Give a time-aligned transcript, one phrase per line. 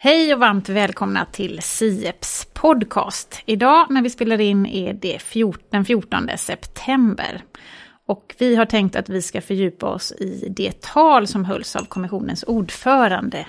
[0.00, 3.42] Hej och varmt välkomna till Sieps podcast.
[3.46, 7.42] Idag när vi spelar in är det 14, den 14 september.
[8.06, 11.84] Och vi har tänkt att vi ska fördjupa oss i det tal som hölls av
[11.84, 13.46] kommissionens ordförande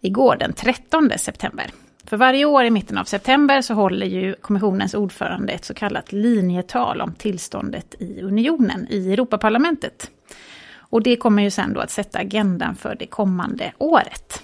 [0.00, 1.70] igår den 13 september.
[2.04, 6.12] För varje år i mitten av september så håller ju kommissionens ordförande ett så kallat
[6.12, 10.10] linjetal om tillståndet i unionen i Europaparlamentet.
[10.74, 14.42] Och det kommer ju sen då att sätta agendan för det kommande året.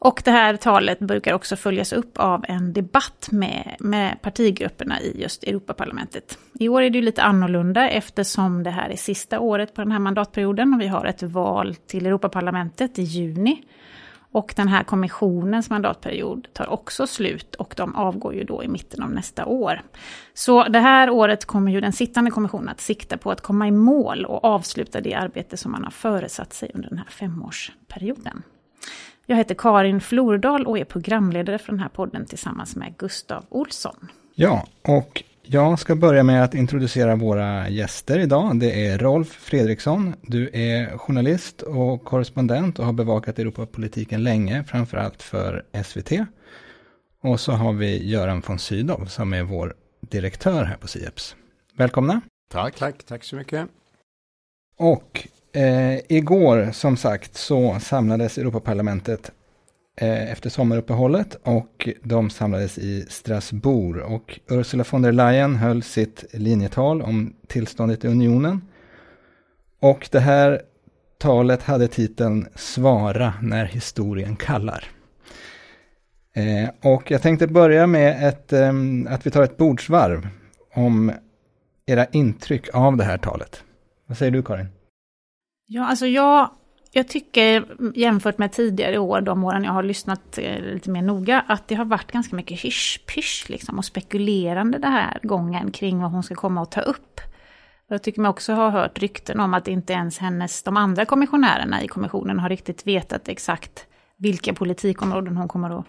[0.00, 5.20] Och det här talet brukar också följas upp av en debatt med, med partigrupperna i
[5.20, 6.38] just Europaparlamentet.
[6.60, 9.92] I år är det ju lite annorlunda eftersom det här är sista året på den
[9.92, 13.62] här mandatperioden och vi har ett val till Europaparlamentet i juni.
[14.30, 19.02] Och den här kommissionens mandatperiod tar också slut och de avgår ju då i mitten
[19.02, 19.82] av nästa år.
[20.34, 23.70] Så det här året kommer ju den sittande kommissionen att sikta på att komma i
[23.70, 28.42] mål och avsluta det arbete som man har föresatt sig under den här femårsperioden.
[29.30, 34.08] Jag heter Karin Flordal och är programledare för den här podden tillsammans med Gustav Olsson.
[34.34, 38.60] Ja, och jag ska börja med att introducera våra gäster idag.
[38.60, 40.14] Det är Rolf Fredriksson.
[40.22, 46.12] Du är journalist och korrespondent och har bevakat Europapolitiken länge, framförallt för SVT.
[47.22, 51.36] Och så har vi Göran von Sydow som är vår direktör här på Sieps.
[51.76, 52.20] Välkomna.
[52.50, 53.68] Tack, tack, tack så mycket.
[54.76, 59.32] Och Eh, igår, som sagt, så samlades Europaparlamentet
[59.96, 64.02] eh, efter sommaruppehållet och de samlades i Strasbourg.
[64.02, 68.60] Och Ursula von der Leyen höll sitt linjetal om tillståndet i unionen.
[69.80, 70.62] Och det här
[71.18, 74.84] talet hade titeln Svara när historien kallar.
[76.34, 78.72] Eh, och jag tänkte börja med ett, eh,
[79.08, 80.28] att vi tar ett bordsvarv
[80.74, 81.12] om
[81.86, 83.62] era intryck av det här talet.
[84.06, 84.68] Vad säger du Karin?
[85.70, 86.50] Ja, alltså jag,
[86.92, 91.44] jag tycker jämfört med tidigare år, de åren jag har lyssnat eh, lite mer noga,
[91.48, 96.10] att det har varit ganska mycket hysch-pysch liksom, och spekulerande den här gången kring vad
[96.10, 97.20] hon ska komma och ta upp.
[97.88, 101.82] Jag tycker mig också ha hört rykten om att inte ens hennes, de andra kommissionärerna
[101.82, 103.86] i kommissionen har riktigt vetat exakt
[104.16, 105.86] vilka politikområden hon kommer att,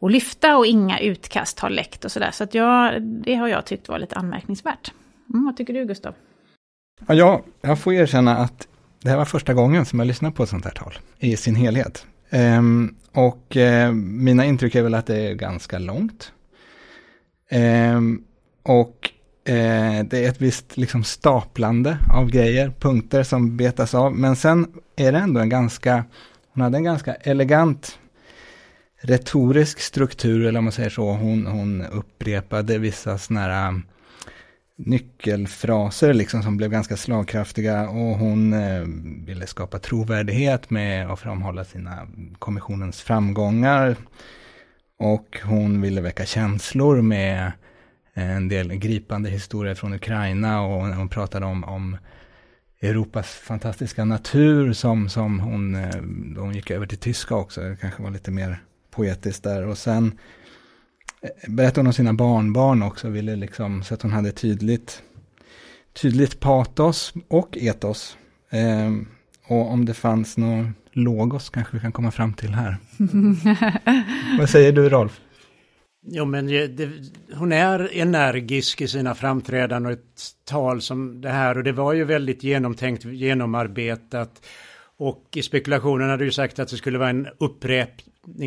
[0.00, 2.30] att lyfta och inga utkast har läckt och sådär.
[2.30, 4.92] Så att jag, det har jag tyckt var lite anmärkningsvärt.
[5.32, 6.14] Mm, vad tycker du Gustav?
[7.06, 8.68] Ja, jag får erkänna att
[9.02, 11.54] det här var första gången som jag lyssnade på ett sånt här tal i sin
[11.54, 12.06] helhet.
[12.30, 16.32] Um, och uh, mina intryck är väl att det är ganska långt.
[17.94, 18.24] Um,
[18.62, 19.10] och
[19.48, 24.14] uh, det är ett visst liksom staplande av grejer, punkter som betas av.
[24.14, 26.04] Men sen är det ändå en ganska,
[26.54, 27.98] hon hade en ganska elegant
[29.00, 31.12] retorisk struktur, eller om man säger så.
[31.12, 33.80] Hon, hon upprepade vissa sådana här
[34.76, 38.82] nyckelfraser liksom som blev ganska slagkraftiga och hon eh,
[39.26, 43.96] ville skapa trovärdighet med att framhålla sina kommissionens framgångar.
[44.98, 47.52] Och hon ville väcka känslor med
[48.14, 51.96] eh, en del gripande historier från Ukraina och hon pratade om, om
[52.80, 56.02] Europas fantastiska natur som, som hon, eh,
[56.34, 59.66] då hon gick över till tyska också, det kanske var lite mer poetiskt där.
[59.66, 60.18] Och sen
[61.48, 65.02] berättade hon om sina barnbarn också, ville liksom, så att hon hade tydligt,
[65.92, 68.16] tydligt patos och etos.
[68.50, 68.90] Eh,
[69.46, 72.76] och om det fanns något logos kanske vi kan komma fram till här.
[74.38, 75.20] Vad säger du Rolf?
[76.06, 76.90] Jo men det,
[77.34, 81.92] hon är energisk i sina framträdanden och ett tal som det här och det var
[81.92, 84.46] ju väldigt genomtänkt, genomarbetat.
[84.96, 87.90] Och i spekulationen hade du sagt att det skulle vara en upprep,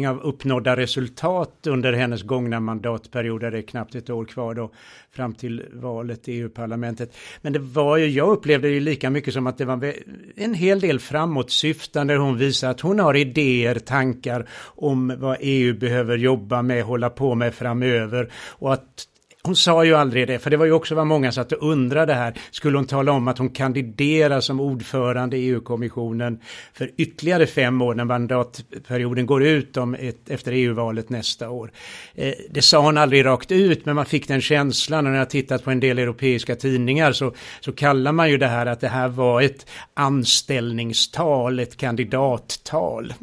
[0.07, 3.51] av uppnådda resultat under hennes gångna mandatperioder.
[3.51, 4.71] Det är knappt ett år kvar då
[5.11, 7.15] fram till valet i EU-parlamentet.
[7.41, 9.93] Men det var ju, jag upplevde det ju lika mycket som att det var
[10.35, 12.15] en hel del framåtsyftande.
[12.15, 17.35] Hon visar att hon har idéer, tankar om vad EU behöver jobba med, hålla på
[17.35, 19.07] med framöver och att
[19.45, 22.13] hon sa ju aldrig det, för det var ju också vad många satt och undrade
[22.13, 22.33] här.
[22.51, 26.39] Skulle hon tala om att hon kandiderar som ordförande i EU-kommissionen
[26.73, 31.71] för ytterligare fem år när mandatperioden går ut om ett, efter EU-valet nästa år?
[32.15, 35.29] Eh, det sa hon aldrig rakt ut, men man fick den känslan och när jag
[35.29, 38.87] tittat på en del europeiska tidningar så, så kallar man ju det här att det
[38.87, 43.13] här var ett anställningstal, ett kandidattal.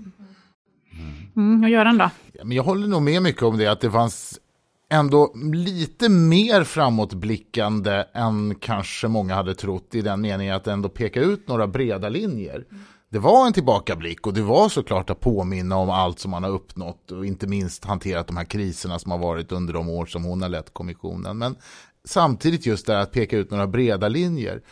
[1.37, 2.11] Mm, och Göran då?
[2.45, 4.39] Men jag håller nog med mycket om det, att det fanns
[4.93, 11.21] ändå lite mer framåtblickande än kanske många hade trott i den meningen att ändå peka
[11.21, 12.65] ut några breda linjer.
[13.11, 16.51] Det var en tillbakablick och det var såklart att påminna om allt som man har
[16.51, 20.25] uppnått och inte minst hanterat de här kriserna som har varit under de år som
[20.25, 21.39] hon har lett kommissionen.
[21.39, 21.57] Men
[22.05, 24.63] samtidigt just det att peka ut några breda linjer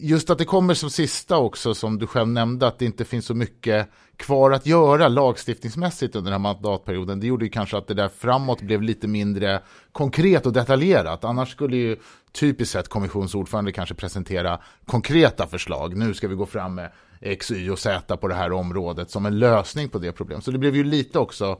[0.00, 3.26] just att det kommer som sista också, som du själv nämnde, att det inte finns
[3.26, 7.20] så mycket kvar att göra lagstiftningsmässigt under den här mandatperioden.
[7.20, 9.60] Det gjorde ju kanske att det där framåt blev lite mindre
[9.92, 11.24] konkret och detaljerat.
[11.24, 11.96] Annars skulle ju
[12.32, 15.96] typiskt sett kommissionsordförande kanske presentera konkreta förslag.
[15.96, 19.26] Nu ska vi gå fram med X, Y och Z på det här området som
[19.26, 20.44] en lösning på det problemet.
[20.44, 21.58] Så det blev ju lite också,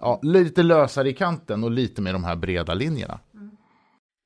[0.00, 3.20] ja, lite lösare i kanten och lite med de här breda linjerna.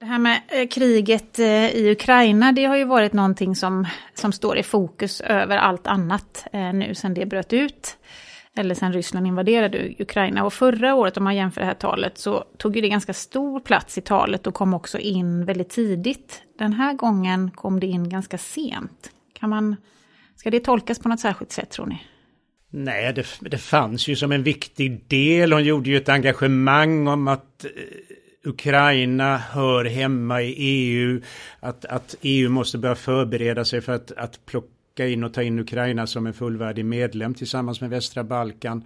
[0.01, 4.33] Det här med eh, kriget eh, i Ukraina, det har ju varit någonting som, som
[4.33, 7.97] står i fokus över allt annat eh, nu sedan det bröt ut.
[8.57, 10.45] Eller sedan Ryssland invaderade Ukraina.
[10.45, 13.61] Och förra året, om man jämför det här talet, så tog ju det ganska stor
[13.61, 16.43] plats i talet och kom också in väldigt tidigt.
[16.59, 19.11] Den här gången kom det in ganska sent.
[19.33, 19.77] Kan man,
[20.37, 22.03] ska det tolkas på något särskilt sätt tror ni?
[22.71, 25.53] Nej, det, det fanns ju som en viktig del.
[25.53, 27.67] Hon gjorde ju ett engagemang om att
[28.45, 31.21] Ukraina hör hemma i EU,
[31.61, 35.59] att, att EU måste börja förbereda sig för att, att plocka in och ta in
[35.59, 38.85] Ukraina som en fullvärdig medlem tillsammans med västra Balkan.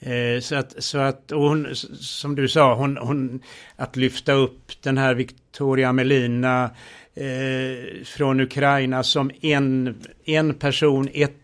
[0.00, 3.42] Eh, så att, så att hon, som du sa, hon, hon,
[3.76, 6.70] att lyfta upp den här Victoria Melina
[7.14, 11.36] eh, från Ukraina som en, en person, ett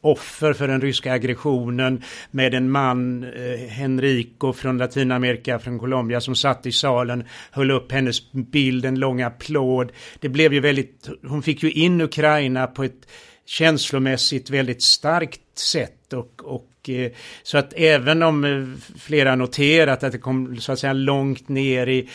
[0.00, 6.66] offer för den ryska aggressionen med en man, eh, från Latinamerika, från Colombia, som satt
[6.66, 9.92] i salen, höll upp hennes bild, en lång applåd.
[10.20, 13.06] Det blev ju väldigt, hon fick ju in Ukraina på ett
[13.46, 20.12] känslomässigt väldigt starkt sätt och, och eh, så att även om eh, flera noterat att
[20.12, 22.08] det kom så att säga långt ner i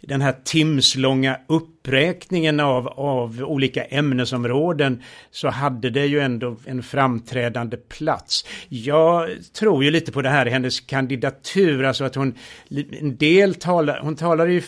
[0.00, 7.76] den här timslånga uppräkningen av, av olika ämnesområden så hade det ju ändå en framträdande
[7.76, 8.46] plats.
[8.68, 12.34] Jag tror ju lite på det här i hennes kandidatur, alltså att hon
[13.00, 14.62] en del talar, hon talar ju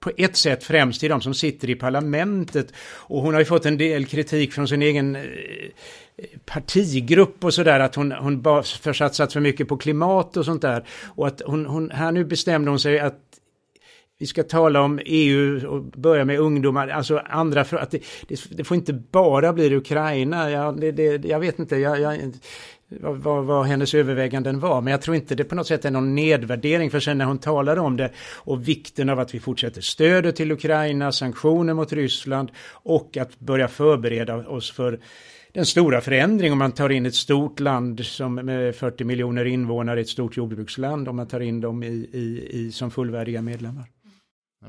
[0.00, 3.66] på ett sätt främst till de som sitter i parlamentet och hon har ju fått
[3.66, 5.22] en del kritik från sin egen eh,
[6.44, 10.84] partigrupp och sådär att hon, hon bara försatsat för mycket på klimat och sånt där.
[11.04, 13.20] Och att hon, hon, här nu bestämde hon sig att
[14.18, 18.40] vi ska tala om EU och börja med ungdomar, alltså andra, för att det, det,
[18.50, 22.32] det får inte bara bli Ukraina, Jag, det, det, jag vet inte, jag, jag,
[22.88, 25.90] vad, vad, vad, hennes överväganden var, men jag tror inte det på något sätt är
[25.90, 29.80] någon nedvärdering för sen när hon talar om det och vikten av att vi fortsätter
[29.80, 35.00] stödet till Ukraina, sanktioner mot Ryssland och att börja förbereda oss för
[35.52, 40.00] den stora förändring om man tar in ett stort land som med 40 miljoner invånare,
[40.00, 43.84] ett stort jordbruksland, om man tar in dem i, i, i som fullvärdiga medlemmar.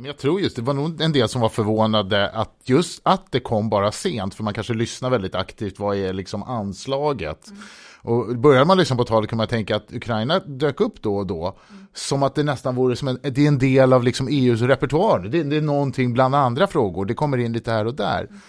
[0.04, 3.40] Jag tror just det var nog en del som var förvånade att just att det
[3.40, 7.48] kom bara sent, för man kanske lyssnar väldigt aktivt, vad är liksom anslaget?
[7.48, 7.62] Mm.
[8.02, 11.28] Och börjar man lyssna på talet kan man tänka att Ukraina dök upp då och
[11.28, 11.88] då, mm.
[11.94, 15.20] som att det nästan vore som en, det är en del av liksom EUs repertoar,
[15.20, 18.24] det, det, är någonting bland andra frågor, det kommer in lite här och där.
[18.24, 18.40] Mm.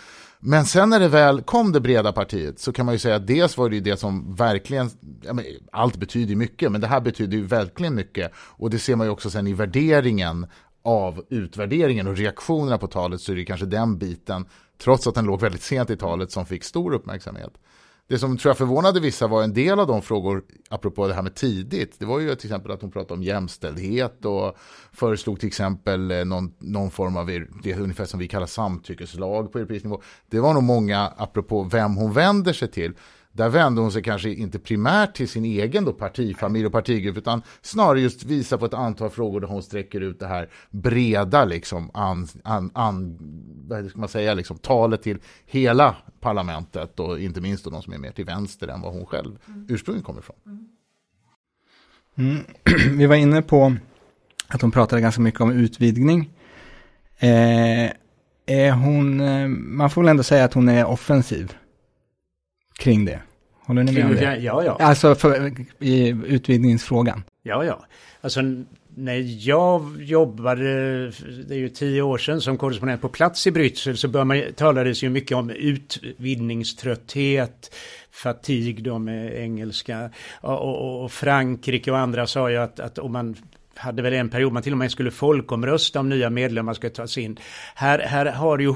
[0.40, 3.26] Men sen när det väl kom det breda partiet så kan man ju säga att
[3.26, 4.90] dels var det ju det som verkligen,
[5.22, 5.34] ja,
[5.72, 8.32] allt betyder mycket, men det här betyder ju verkligen mycket.
[8.36, 10.46] Och det ser man ju också sen i värderingen
[10.82, 14.46] av utvärderingen och reaktionerna på talet så är det kanske den biten,
[14.78, 17.52] trots att den låg väldigt sent i talet, som fick stor uppmärksamhet.
[18.08, 21.22] Det som tror jag förvånade vissa var en del av de frågor, apropå det här
[21.22, 24.56] med tidigt, det var ju till exempel att hon pratade om jämställdhet och
[24.92, 27.26] föreslog till exempel eh, någon, någon form av,
[27.62, 30.02] det är ungefär som vi kallar samtyckeslag på europeisk nivå.
[30.26, 32.92] Det var nog många, apropå vem hon vänder sig till,
[33.38, 37.42] där vände hon sig kanske inte primärt till sin egen då partifamilj och partigrupp utan
[37.62, 41.90] snarare just visa på ett antal frågor där hon sträcker ut det här breda liksom
[41.94, 43.18] an, an, an,
[43.68, 47.92] vad ska man säga, liksom, talet till hela parlamentet och inte minst då de som
[47.92, 49.66] är mer till vänster än vad hon själv mm.
[49.68, 50.36] ursprungligen kommer ifrån.
[52.14, 52.44] Mm.
[52.98, 53.76] Vi var inne på
[54.48, 56.30] att hon pratade ganska mycket om utvidgning.
[57.18, 57.90] Eh,
[58.46, 61.54] är hon, eh, man får väl ändå säga att hon är offensiv
[62.78, 63.20] kring det.
[63.66, 64.36] Håller ni med om det?
[64.36, 64.76] Ja, ja.
[64.80, 67.22] Alltså för, i utvidgningsfrågan.
[67.42, 67.86] Ja, ja.
[68.20, 68.40] Alltså
[68.94, 70.64] när jag jobbade,
[71.48, 74.42] det är ju tio år sedan, som korrespondent på plats i Bryssel så bör man,
[74.56, 77.74] talades ju mycket om utvidgningströtthet,
[78.10, 80.10] fatig då med engelska.
[80.40, 83.36] Och, och, och, Frankrike och andra sa ju att, att om man
[83.74, 87.18] hade väl en period man till och med skulle folkomrösta om nya medlemmar ska tas
[87.18, 87.38] in.
[87.74, 88.74] Här, här har ju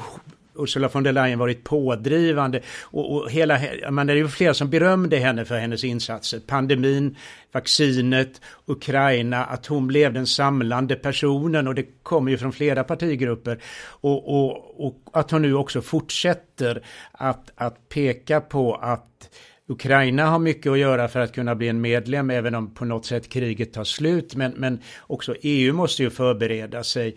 [0.55, 5.17] Ursula von der Leyen varit pådrivande och, och hela, man är ju flera som berömde
[5.17, 6.41] henne för hennes insatser.
[6.47, 7.17] Pandemin,
[7.53, 13.59] vaccinet, Ukraina, att hon blev den samlande personen och det kommer ju från flera partigrupper.
[13.85, 16.83] Och, och, och att hon nu också fortsätter
[17.13, 19.31] att, att peka på att
[19.69, 23.07] Ukraina har mycket att göra för att kunna bli en medlem, även om på något
[23.07, 24.35] sätt kriget tar slut.
[24.35, 27.17] Men, men också EU måste ju förbereda sig.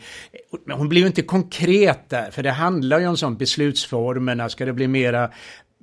[0.71, 4.49] Hon blir ju inte konkret där, för det handlar ju om sånt beslutsformerna.
[4.49, 5.31] Ska det bli mera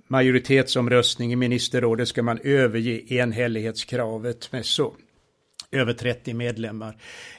[0.09, 2.09] majoritetsomröstning i ministerrådet?
[2.09, 4.95] Ska man överge enhällighetskravet med så
[5.73, 6.97] över 30 medlemmar.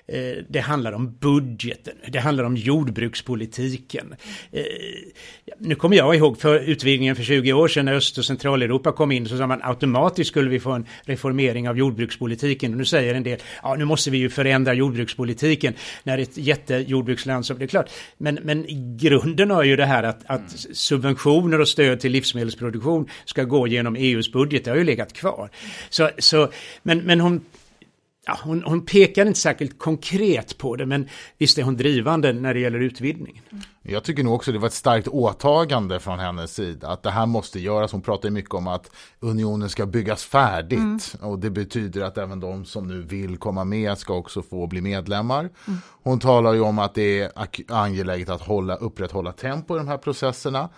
[0.08, 4.16] Eh, det handlar om budgeten, det handlar om jordbrukspolitiken.
[4.52, 4.63] Eh,
[5.58, 9.12] nu kommer jag ihåg för utvidgningen för 20 år sedan när Öst och Centraleuropa kom
[9.12, 12.72] in så sa man automatiskt skulle vi få en reformering av jordbrukspolitiken.
[12.72, 15.74] Och nu säger en del, ja nu måste vi ju förändra jordbrukspolitiken
[16.04, 17.90] när ett jättejordbruksland som det är klart.
[18.18, 18.66] Men, men
[18.98, 23.96] grunden har ju det här att, att subventioner och stöd till livsmedelsproduktion ska gå genom
[23.96, 25.50] EUs budget, det har ju legat kvar.
[25.90, 26.52] Så, så,
[26.84, 27.42] men, men hon
[28.25, 32.53] ja, hon, hon pekar inte särskilt konkret på det, men visst är hon drivande när
[32.53, 33.44] det gäller utvidgningen.
[33.82, 37.25] Jag tycker nog också det var ett starkt åtagande från hennes sida, att det här
[37.25, 37.92] måste göras.
[37.92, 41.32] Hon pratar mycket om att unionen ska byggas färdigt mm.
[41.32, 44.82] och det betyder att även de som nu vill komma med ska också få bli
[44.82, 45.39] medlemmar.
[45.39, 45.80] Mm.
[46.03, 47.32] Hon talar ju om att det är
[47.68, 50.70] angeläget att hålla, upprätthålla tempo i de här processerna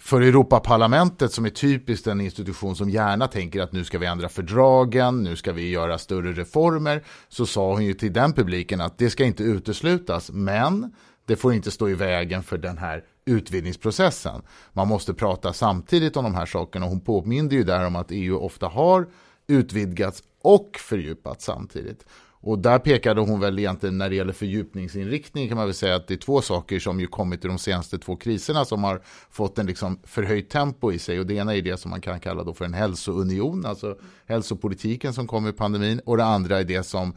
[0.00, 4.28] för Europaparlamentet som är typiskt en institution som gärna tänker att nu ska vi ändra
[4.28, 8.98] fördragen, nu ska vi göra större reformer, så sa hon ju till den publiken att
[8.98, 10.92] det ska inte uteslutas, men
[11.26, 14.42] det får inte stå i vägen för den här utvidgningsprocessen.
[14.72, 18.10] Man måste prata samtidigt om de här sakerna och hon påminde ju där om att
[18.10, 19.06] EU ofta har
[19.46, 22.06] utvidgats och fördjupats samtidigt.
[22.40, 26.06] Och där pekade hon väl egentligen när det gäller fördjupningsinriktning kan man väl säga att
[26.06, 29.58] det är två saker som ju kommit i de senaste två kriserna som har fått
[29.58, 31.20] en liksom förhöjt tempo i sig.
[31.20, 35.12] Och det ena är det som man kan kalla då för en hälsounion, alltså hälsopolitiken
[35.12, 36.00] som kom i pandemin.
[36.04, 37.16] Och det andra är det som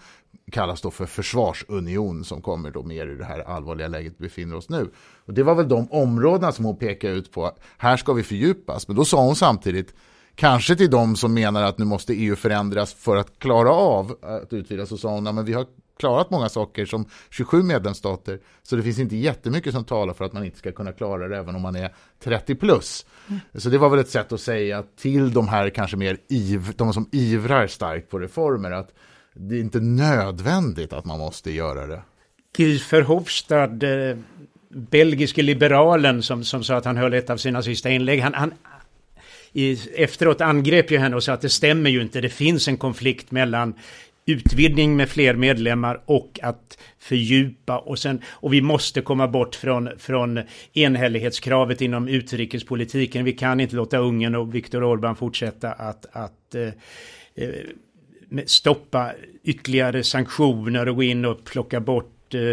[0.51, 4.56] kallas då för försvarsunion som kommer då mer i det här allvarliga läget vi befinner
[4.56, 4.92] oss nu.
[5.25, 8.88] Och det var väl de områdena som hon pekade ut på, här ska vi fördjupas,
[8.88, 9.94] men då sa hon samtidigt
[10.42, 14.54] Kanske till de som menar att nu måste EU förändras för att klara av att
[14.54, 14.90] utvidgas.
[14.90, 15.66] Så sa hon, men vi har
[16.00, 18.40] klarat många saker som 27 medlemsstater.
[18.64, 21.38] Så det finns inte jättemycket som talar för att man inte ska kunna klara det
[21.38, 21.94] även om man är
[22.24, 23.06] 30 plus.
[23.28, 23.40] Mm.
[23.54, 26.94] Så det var väl ett sätt att säga till de här kanske mer iv, de
[26.94, 28.94] som ivrar starkt på reformer att
[29.34, 32.02] det är inte nödvändigt att man måste göra det.
[32.58, 34.18] Guy Verhofstadt, eh,
[34.70, 38.54] belgiske liberalen som, som sa att han höll ett av sina sista inlägg, han, han,
[39.53, 42.22] i, efteråt angrep ju henne och sa att det stämmer ju inte.
[42.22, 43.74] Det finns en konflikt mellan
[44.25, 49.89] utvidgning med fler medlemmar och att fördjupa och sen och vi måste komma bort från,
[49.98, 50.39] från
[50.74, 53.25] enhällighetskravet inom utrikespolitiken.
[53.25, 56.67] Vi kan inte låta Ungern och Viktor Orbán fortsätta att, att eh,
[57.36, 57.50] eh
[58.46, 59.12] stoppa
[59.43, 62.50] ytterligare sanktioner och gå in och plocka bort Eh,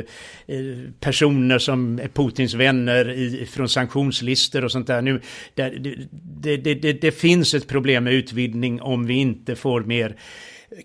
[0.47, 0.65] eh,
[1.01, 5.03] personer som är Putins vänner i, från sanktionslistor och sånt där.
[5.03, 5.21] Nu,
[5.55, 5.71] det,
[6.57, 10.17] det, det, det finns ett problem med utvidgning om vi inte får mer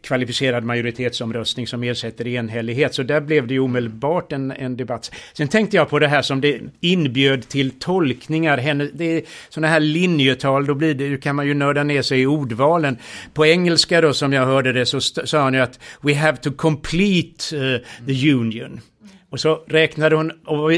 [0.02, 2.94] kvalificerad majoritetsomröstning som ersätter enhällighet.
[2.94, 5.12] Så där blev det ju omedelbart en, en debatt.
[5.34, 8.58] Sen tänkte jag på det här som det inbjöd till tolkningar.
[8.58, 12.22] Henne, det är sådana här linjetal, då blir det, kan man ju nörda ner sig
[12.22, 12.98] i ordvalen.
[13.34, 16.52] På engelska då som jag hörde det så sa han ju att we have to
[16.52, 18.82] complete uh, the union.
[19.34, 20.72] Och så räknade hon, och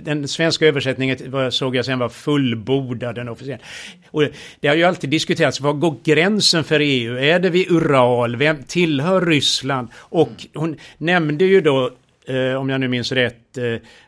[0.00, 3.62] den svenska översättningen såg jag sen var fullbordad den officiella.
[4.10, 4.24] Och
[4.60, 7.18] det har ju alltid diskuterats, var går gränsen för EU?
[7.18, 8.36] Är det vid Ural?
[8.36, 9.88] Vem tillhör Ryssland?
[9.94, 11.90] Och hon nämnde ju då,
[12.26, 13.64] eh, om jag nu minns rätt, eh,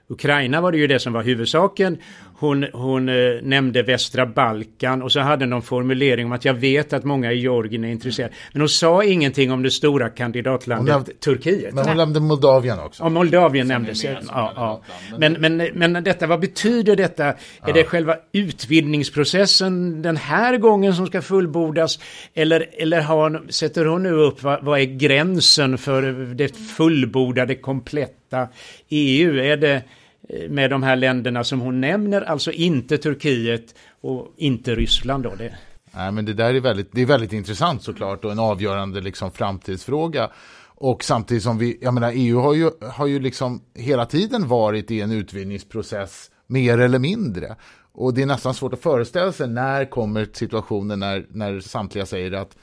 [0.09, 1.99] Ukraina var det ju det som var huvudsaken.
[2.43, 6.93] Hon, hon eh, nämnde västra Balkan och så hade någon formulering om att jag vet
[6.93, 8.35] att många i Georgien är intresserade.
[8.53, 11.75] Men hon sa ingenting om det stora kandidatlandet nämnde, Turkiet.
[11.75, 13.03] Men hon nämnde Moldavien också.
[13.03, 14.05] Ja, Moldavien nämndes.
[14.05, 14.83] Ja, ja.
[15.19, 17.25] Men, men, men detta, vad betyder detta?
[17.27, 17.73] Är ja.
[17.73, 21.99] det själva utvidgningsprocessen den här gången som ska fullbordas?
[22.35, 26.03] Eller, eller har, sätter hon nu upp vad, vad är gränsen för
[26.35, 28.49] det fullbordade kompletta
[28.89, 29.39] EU?
[29.39, 29.83] Är det
[30.29, 35.35] Eh, med de här länderna som hon nämner, alltså inte Turkiet och inte Ryssland då.
[35.35, 35.55] Det.
[35.95, 39.31] Nej, men det där är väldigt, det är väldigt intressant såklart och en avgörande liksom
[39.31, 40.31] framtidsfråga.
[40.65, 44.91] Och samtidigt som vi, jag menar EU har ju, har ju liksom hela tiden varit
[44.91, 47.57] i en utvidgningsprocess mer eller mindre.
[47.93, 52.33] Och det är nästan svårt att föreställa sig när kommer situationen när, när samtliga säger
[52.33, 52.57] att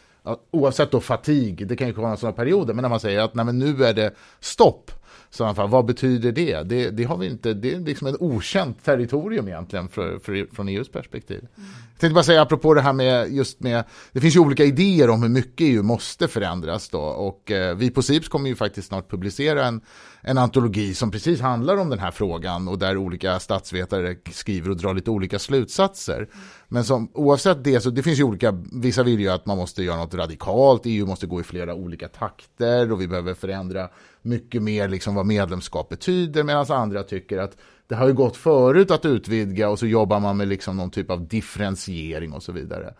[0.51, 3.45] oavsett då fatig, det kan ju komma sådana perioder, men när man säger att nej,
[3.45, 4.91] men nu är det stopp
[5.31, 6.63] så fall, vad betyder det?
[6.63, 6.89] det?
[6.89, 10.91] Det, har vi inte, det är liksom ett okänt territorium egentligen för, för, från EUs
[10.91, 11.37] perspektiv.
[11.37, 11.69] Mm.
[11.91, 15.09] Jag tänkte bara säga apropå det här med just med, det finns ju olika idéer
[15.09, 18.87] om hur mycket EU måste förändras då och eh, vi på SIPS kommer ju faktiskt
[18.87, 19.81] snart publicera en,
[20.21, 24.77] en antologi som precis handlar om den här frågan och där olika statsvetare skriver och
[24.77, 26.29] drar lite olika slutsatser.
[26.67, 29.83] Men som, oavsett det så det finns ju olika, vissa vill ju att man måste
[29.83, 33.89] göra något radikalt, EU måste gå i flera olika takter och vi behöver förändra
[34.21, 37.57] mycket mer liksom vad medlemskap betyder medan andra tycker att
[37.87, 41.11] det har ju gått förut att utvidga och så jobbar man med liksom någon typ
[41.11, 42.93] av differentiering och så vidare.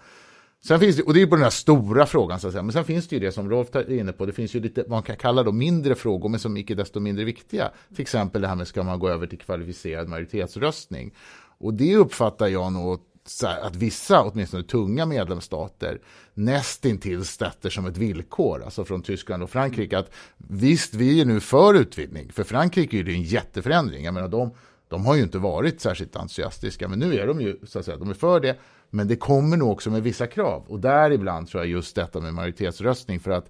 [0.65, 2.63] Sen finns det, och det är på den här stora frågan, så att säga.
[2.63, 4.81] men sen finns det ju det som Rolf är inne på, det finns ju lite,
[4.81, 7.71] vad man kan kalla då mindre frågor, men som icke desto mindre viktiga.
[7.95, 11.13] Till exempel det här med, ska man gå över till kvalificerad majoritetsröstning?
[11.59, 12.93] Och det uppfattar jag nog
[13.43, 15.99] att vissa, åtminstone tunga medlemsstater,
[16.33, 21.39] nästintill sätter som ett villkor, alltså från Tyskland och Frankrike, att visst, vi är nu
[21.39, 24.51] för utvidgning, för Frankrike är det en jätteförändring, jag menar de,
[24.87, 27.97] de har ju inte varit särskilt entusiastiska, men nu är de ju, så att säga,
[27.97, 28.57] de är för det,
[28.89, 32.33] men det kommer nog också med vissa krav, och däribland tror jag just detta med
[32.33, 33.49] majoritetsröstning, för att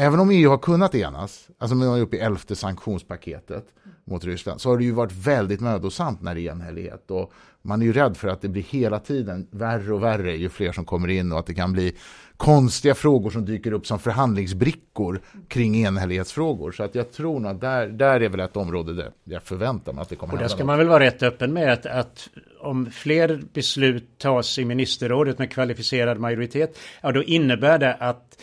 [0.00, 3.64] Även om EU har kunnat enas, alltså man är uppe i elfte sanktionspaketet
[4.10, 7.10] mot Ryssland, så har det ju varit väldigt mödosamt när det är enhällighet.
[7.10, 10.48] Och man är ju rädd för att det blir hela tiden värre och värre ju
[10.48, 11.92] fler som kommer in och att det kan bli
[12.36, 16.72] konstiga frågor som dyker upp som förhandlingsbrickor kring enhällighetsfrågor.
[16.72, 19.92] Så att jag tror nog att där, där är väl ett område där jag förväntar
[19.92, 20.66] mig att det kommer Och där ska något.
[20.66, 22.28] man väl vara rätt öppen med att, att
[22.60, 28.42] om fler beslut tas i ministerrådet med kvalificerad majoritet, ja då innebär det att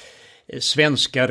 [0.60, 1.30] svenska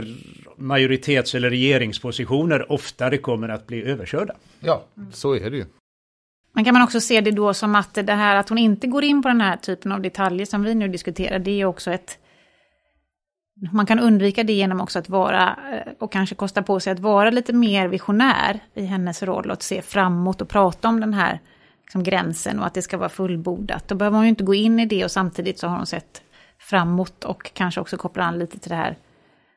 [0.57, 4.35] majoritets eller regeringspositioner oftare kommer att bli överkörda.
[4.61, 5.67] Ja, så är det ju.
[6.55, 9.05] Men kan man också se det då som att det här att hon inte går
[9.05, 12.19] in på den här typen av detaljer som vi nu diskuterar, det är också ett...
[13.73, 16.99] Man kan undvika det genom också att vara, eh, och kanske kosta på sig att
[16.99, 21.15] vara lite mer visionär i hennes roll och att se framåt och prata om den
[21.15, 21.41] här
[21.83, 23.89] liksom, gränsen och att det ska vara fullbordat.
[23.89, 26.23] Då behöver hon ju inte gå in i det och samtidigt så har hon sett
[26.65, 28.99] framåt och kanske också koppla an lite till det här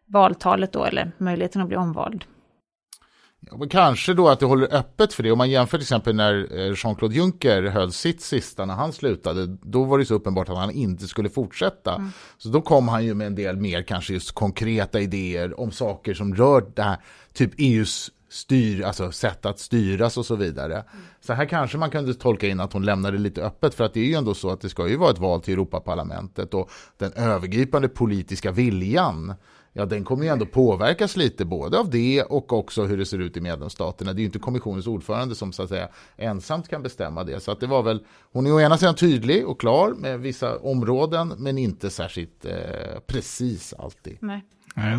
[0.06, 2.26] valtalet då, eller möjligheten att bli omvald.
[3.40, 5.32] Ja, men kanske då att det håller öppet för det.
[5.32, 9.46] Om man jämför till exempel när eh, Jean-Claude Juncker höll sitt sista när han slutade,
[9.48, 11.96] då var det så uppenbart att han inte skulle fortsätta.
[11.96, 12.10] Mm.
[12.38, 16.14] Så då kom han ju med en del mer kanske just konkreta idéer om saker
[16.14, 16.98] som rör det här,
[17.34, 20.74] typ EUs styr, alltså sätt att styras och så vidare.
[20.74, 20.86] Mm.
[21.22, 24.00] Så här kanske man kunde tolka in att hon lämnade lite öppet för att det
[24.00, 27.14] är ju ändå så att det ska ju vara ett val till Europaparlamentet och den
[27.14, 29.34] övergripande politiska viljan
[29.78, 33.20] ja den kommer ju ändå påverkas lite både av det och också hur det ser
[33.20, 34.14] ut i medlemsstaterna.
[34.14, 37.40] Det är ju inte kommissionens ordförande som så att säga ensamt kan bestämma det.
[37.40, 40.58] Så att det var väl, hon är å ena sidan tydlig och klar med vissa
[40.58, 42.52] områden men inte särskilt eh,
[43.08, 44.18] precis alltid.
[44.20, 44.44] Nej.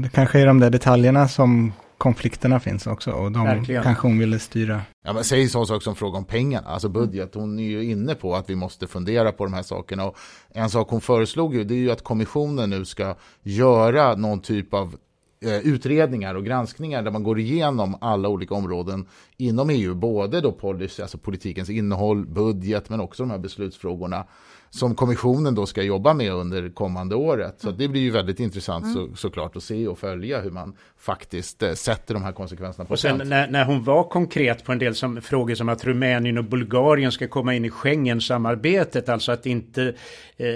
[0.03, 3.83] Det kanske är de där detaljerna som konflikterna finns också och de Verkligen.
[3.83, 4.81] kanske hon ville styra.
[5.05, 7.35] Ja, men säg sån sak som fråga om pengarna, alltså budget.
[7.35, 10.07] Hon är ju inne på att vi måste fundera på de här sakerna.
[10.07, 10.17] Och
[10.51, 14.75] en sak hon föreslog ju, det är ju att kommissionen nu ska göra någon typ
[14.75, 14.97] av
[15.45, 19.07] eh, utredningar och granskningar där man går igenom alla olika områden
[19.37, 24.25] inom EU, både då policy, alltså politikens innehåll, budget, men också de här beslutsfrågorna
[24.71, 27.55] som kommissionen då ska jobba med under kommande året.
[27.59, 28.95] Så det blir ju väldigt intressant mm.
[28.95, 32.93] så, såklart att se och följa hur man faktiskt eh, sätter de här konsekvenserna på
[32.93, 36.39] Och sen när, när, hon var konkret på en del som, frågor som att Rumänien
[36.39, 39.95] och Bulgarien ska komma in i Schengensamarbetet, alltså att inte
[40.37, 40.47] eh,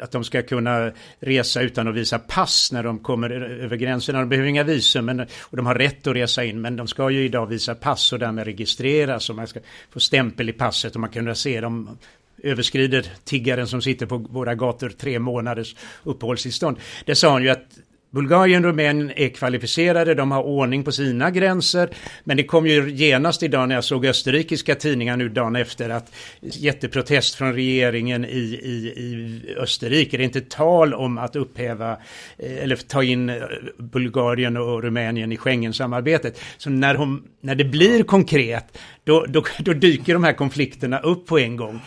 [0.00, 3.30] att de ska kunna resa utan att visa pass när de kommer
[3.64, 4.18] över gränserna.
[4.18, 7.10] De behöver inga visum men, och de har rätt att resa in men de ska
[7.10, 11.00] ju idag visa pass och därmed registreras och man ska få stämpel i passet och
[11.00, 11.98] man kan se dem
[12.42, 16.76] överskrider tiggaren som sitter på våra gator tre månaders uppehållstillstånd.
[17.04, 17.78] Det sa han ju att
[18.12, 21.88] Bulgarien och Rumänien är kvalificerade, de har ordning på sina gränser.
[22.24, 26.14] Men det kom ju genast idag när jag såg österrikiska tidningar nu dagen efter att
[26.40, 30.16] jätteprotest från regeringen i, i, i Österrike.
[30.16, 31.92] Det är inte tal om att upphäva
[32.38, 33.36] eh, eller ta in eh,
[33.78, 36.40] Bulgarien och Rumänien i Schengensamarbetet.
[36.58, 41.26] Så när, hon, när det blir konkret, då, då, då dyker de här konflikterna upp
[41.26, 41.80] på en gång.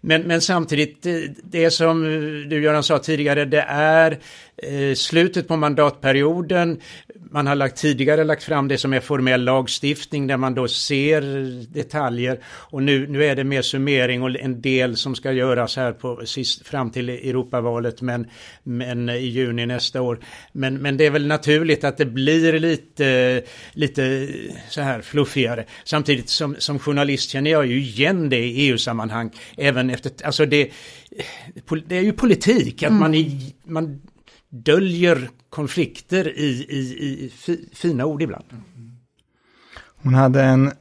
[0.00, 4.18] Men, men samtidigt, eh, det som eh, du Göran sa tidigare, det är
[4.94, 6.80] slutet på mandatperioden.
[7.30, 11.20] Man har lagt, tidigare lagt fram det som är formell lagstiftning där man då ser
[11.74, 12.40] detaljer.
[12.46, 16.26] Och nu, nu är det mer summering och en del som ska göras här på,
[16.26, 18.26] sist, fram till Europavalet men,
[18.62, 20.18] men i juni nästa år.
[20.52, 23.42] Men, men det är väl naturligt att det blir lite,
[23.72, 24.28] lite
[24.68, 25.64] så här fluffigare.
[25.84, 29.30] Samtidigt som, som journalist känner jag ju igen det i EU-sammanhang.
[29.56, 30.70] Även efter, alltså det,
[31.86, 33.00] det är ju politik, att mm.
[33.00, 34.00] man, i, man
[34.48, 37.30] döljer konflikter i, i, i
[37.72, 38.44] fina ord ibland.
[40.02, 40.72] Hon hade en,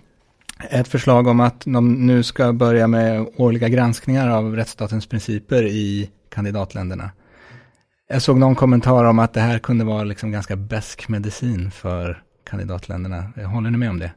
[0.70, 6.10] ett förslag om att de nu ska börja med årliga granskningar av rättsstatens principer i
[6.28, 7.10] kandidatländerna.
[8.08, 12.22] Jag såg någon kommentar om att det här kunde vara liksom ganska besk medicin för
[12.50, 13.32] kandidatländerna.
[13.46, 14.10] Håller ni med om det?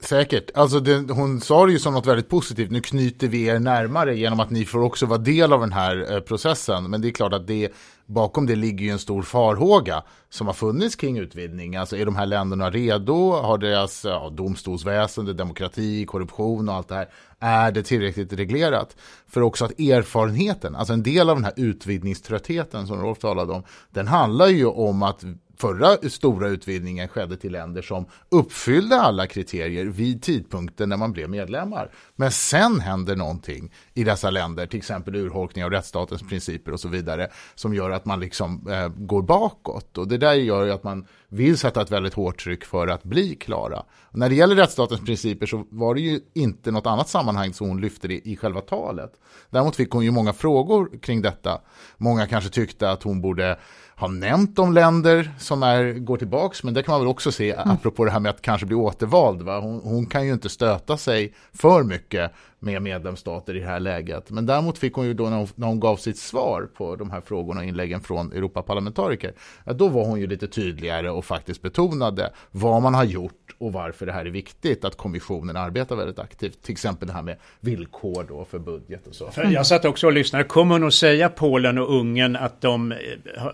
[0.00, 0.50] Säkert.
[0.54, 2.70] Alltså det, hon sa det ju som något väldigt positivt.
[2.70, 6.12] Nu knyter vi er närmare genom att ni får också vara del av den här
[6.12, 6.90] eh, processen.
[6.90, 7.72] Men det är klart att det,
[8.06, 11.76] bakom det ligger ju en stor farhåga som har funnits kring utvidgning.
[11.76, 13.30] Alltså är de här länderna redo?
[13.30, 17.08] Har deras ja, domstolsväsende, demokrati, korruption och allt det här,
[17.40, 18.96] är det tillräckligt reglerat?
[19.26, 23.62] För också att erfarenheten, alltså en del av den här utvidgningströttheten som Rolf talade om,
[23.90, 25.24] den handlar ju om att
[25.58, 31.30] förra stora utvidgningen skedde till länder som uppfyllde alla kriterier vid tidpunkten när man blev
[31.30, 31.90] medlemmar.
[32.16, 36.88] Men sen händer någonting i dessa länder, till exempel urholkning av rättsstatens principer och så
[36.88, 39.98] vidare, som gör att man liksom eh, går bakåt.
[39.98, 43.02] Och det där gör ju att man vill sätta ett väldigt hårt tryck för att
[43.02, 43.84] bli klara.
[44.00, 47.68] Och när det gäller rättsstatens principer så var det ju inte något annat sammanhang som
[47.68, 49.12] hon lyfte det i själva talet.
[49.50, 51.60] Däremot fick hon ju många frågor kring detta.
[51.96, 53.58] Många kanske tyckte att hon borde
[53.98, 57.52] har nämnt de länder som är, går tillbaks, men det kan man väl också se,
[57.52, 57.70] mm.
[57.70, 59.42] apropå det här med att kanske bli återvald.
[59.42, 59.60] Va?
[59.60, 62.32] Hon, hon, kan ju inte stöta sig för mycket
[62.66, 64.30] med medlemsstater i det här läget.
[64.30, 67.10] Men däremot fick hon ju då när hon, när hon gav sitt svar på de
[67.10, 69.32] här frågorna och inläggen från Europaparlamentariker,
[69.64, 73.72] ja, då var hon ju lite tydligare och faktiskt betonade vad man har gjort och
[73.72, 76.62] varför det här är viktigt, att kommissionen arbetar väldigt aktivt.
[76.62, 79.30] Till exempel det här med villkor då för budget och så.
[79.36, 80.44] Jag satt också och lyssnade.
[80.44, 82.94] Kommer hon att säga Polen och Ungern att, de,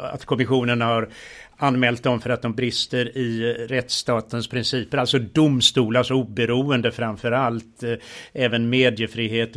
[0.01, 1.09] att kommissionen har
[1.62, 7.94] anmält dem för att de brister i rättsstatens principer, alltså domstolars oberoende framför allt, eh,
[8.33, 9.01] även mediefrihet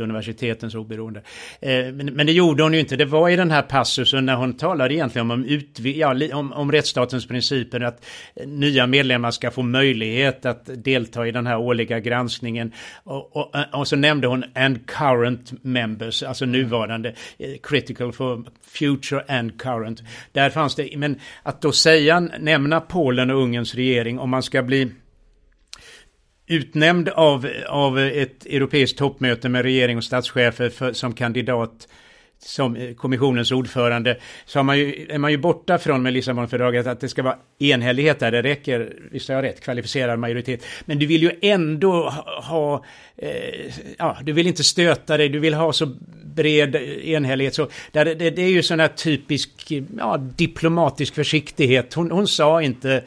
[0.00, 1.22] universitetens oberoende.
[1.60, 4.54] Eh, men, det gjorde hon ju inte, det var i den här passusen när hon
[4.54, 5.46] talade egentligen om,
[5.82, 8.04] ja, om, om rättsstatens principer, att
[8.46, 12.72] nya medlemmar ska få möjlighet att delta i den här årliga granskningen.
[13.04, 19.24] Och, och, och så nämnde hon and current members, alltså nuvarande, eh, critical for future
[19.28, 20.02] and current.
[20.32, 24.62] Där fanns det, men att då säga, nämna Polen och Ungerns regering om man ska
[24.62, 24.90] bli
[26.46, 31.88] utnämnd av, av ett europeiskt toppmöte med regering och statschefer för, som kandidat
[32.38, 37.00] som eh, kommissionens ordförande så man ju, är man ju borta från med Lissabonfördraget att
[37.00, 38.32] det ska vara enhällighet där.
[38.32, 40.64] Det räcker, visst har jag rätt, kvalificerad majoritet.
[40.84, 42.84] Men du vill ju ändå ha, ha
[43.16, 45.86] eh, ja, du vill inte stöta dig, du vill ha så
[46.24, 47.54] bred enhällighet.
[47.54, 51.94] Så där, det, det är ju sån här typisk ja, diplomatisk försiktighet.
[51.94, 53.02] Hon, hon sa inte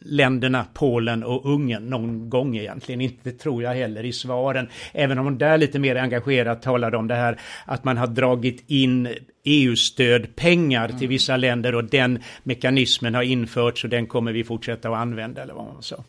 [0.00, 3.00] länderna Polen och Ungern någon gång egentligen.
[3.00, 4.68] Inte tror jag heller i svaren.
[4.92, 8.64] Även om hon där lite mer engagerat talade om det här att man har dragit
[8.66, 9.08] in
[9.44, 10.98] EU-stödpengar mm.
[10.98, 15.42] till vissa länder och den mekanismen har införts och den kommer vi fortsätta att använda
[15.42, 16.04] eller vad man sa.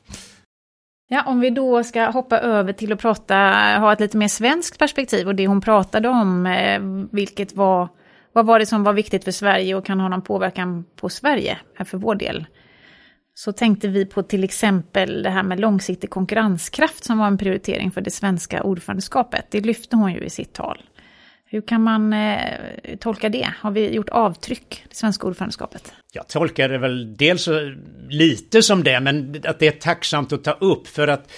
[1.08, 3.36] Ja, om vi då ska hoppa över till att prata,
[3.80, 6.82] ha ett lite mer svenskt perspektiv och det hon pratade om, eh,
[7.12, 7.88] vilket var,
[8.34, 11.58] vad var det som var viktigt för Sverige och kan ha någon påverkan på Sverige
[11.86, 12.46] för vår del?
[13.44, 17.92] Så tänkte vi på till exempel det här med långsiktig konkurrenskraft som var en prioritering
[17.92, 19.46] för det svenska ordförandeskapet.
[19.50, 20.82] Det lyfte hon ju i sitt tal.
[21.46, 22.40] Hur kan man eh,
[23.00, 23.54] tolka det?
[23.60, 25.94] Har vi gjort avtryck, det svenska ordförandeskapet?
[26.12, 27.50] Jag tolkar det väl dels
[28.10, 31.32] lite som det, men att det är tacksamt att ta upp för att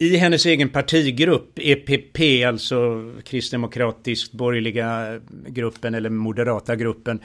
[0.00, 7.20] i hennes egen partigrupp, EPP, alltså kristdemokratiskt borgerliga gruppen eller moderata gruppen,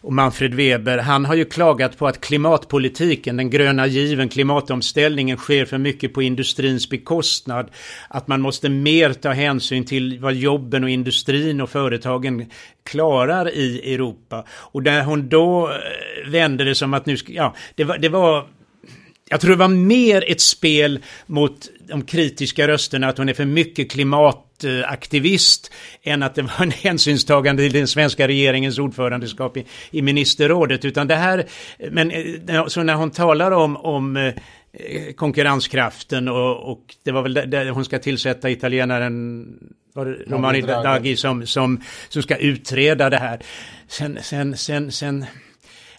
[0.00, 5.64] och Manfred Weber, han har ju klagat på att klimatpolitiken, den gröna given, klimatomställningen sker
[5.64, 7.70] för mycket på industrins bekostnad.
[8.08, 12.50] Att man måste mer ta hänsyn till vad jobben och industrin och företagen
[12.82, 14.44] klarar i Europa.
[14.50, 18.46] Och där hon då eh, vände det som att nu, ja, det var, det var
[19.30, 23.44] jag tror det var mer ett spel mot de kritiska rösterna att hon är för
[23.44, 25.72] mycket klimataktivist
[26.02, 30.84] än att det var en hänsynstagande till den svenska regeringens ordförandeskap i, i ministerrådet.
[30.84, 31.46] Utan det här,
[31.90, 34.32] men eh, så när hon talar om, om eh,
[35.16, 39.46] konkurrenskraften och, och, det var väl där hon ska tillsätta italienaren
[40.26, 43.40] Romani Draghi som, som, som ska utreda det här.
[43.88, 45.24] Sen, sen, sen, sen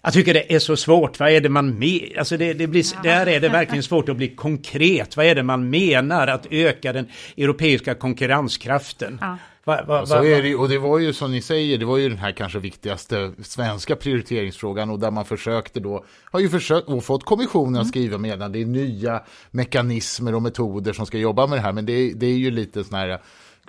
[0.02, 1.20] jag tycker det är så svårt.
[1.20, 2.18] Vad är det man menar?
[2.18, 5.16] Alltså det, det blir, där är det verkligen svårt att bli konkret.
[5.16, 9.18] Vad är det man menar att öka den europeiska konkurrenskraften?
[9.20, 9.36] Ja.
[9.64, 11.96] Va, va, va, så är det, och det var ju som ni säger, det var
[11.96, 16.88] ju den här kanske viktigaste svenska prioriteringsfrågan och där man försökte då, har ju försökt
[16.88, 17.88] och fått kommissionen att mm.
[17.88, 21.86] skriva medan det är nya mekanismer och metoder som ska jobba med det här, men
[21.86, 23.20] det, det är ju lite sån här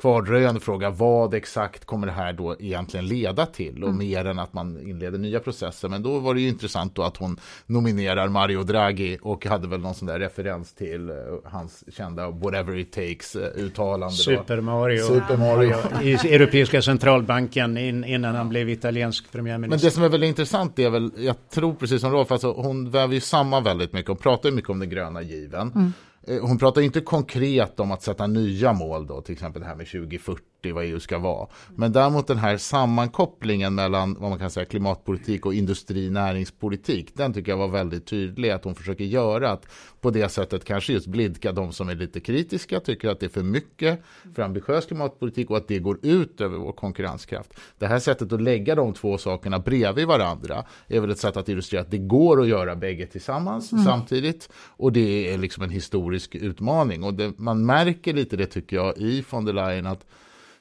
[0.02, 0.90] kvardröjande fråga.
[0.90, 3.84] Vad exakt kommer det här då egentligen leda till?
[3.84, 3.98] Och mm.
[3.98, 5.90] mer än att man inleder nya processer.
[5.90, 9.80] Men då var det ju intressant då att hon nominerar Mario Draghi och hade väl
[9.80, 14.16] någon sån där referens till uh, hans kända whatever it takes uh, uttalande.
[14.16, 14.62] Super.
[14.62, 15.04] Mario.
[15.04, 15.76] Super Mario.
[16.02, 19.86] I Europeiska centralbanken in, innan han blev italiensk premiärminister.
[19.86, 22.92] Men det som är väldigt intressant är väl, jag tror precis som Rolf, alltså hon
[22.92, 24.08] väver ju samman väldigt mycket.
[24.08, 25.72] Hon pratar mycket om den gröna given.
[25.72, 25.94] Mm.
[26.28, 29.76] Eh, hon pratar inte konkret om att sätta nya mål då, till exempel det här
[29.76, 31.48] med 2040 vad EU ska vara.
[31.76, 37.34] Men däremot den här sammankopplingen mellan vad man kan säga klimatpolitik och industri näringspolitik, den
[37.34, 39.52] tycker jag var väldigt tydlig att hon försöker göra.
[39.52, 39.66] Att
[40.02, 43.30] på det sättet kanske just blidka de som är lite kritiska, tycker att det är
[43.30, 44.02] för mycket
[44.36, 47.54] för ambitiös klimatpolitik och att det går ut över vår konkurrenskraft.
[47.78, 51.50] Det här sättet att lägga de två sakerna bredvid varandra är väl ett sätt att
[51.50, 53.86] illustrera att det går att göra bägge tillsammans mm.
[53.86, 54.50] samtidigt.
[54.54, 57.04] Och det är liksom en historisk utmaning.
[57.04, 60.06] Och det, man märker lite det tycker jag i von der Leyen att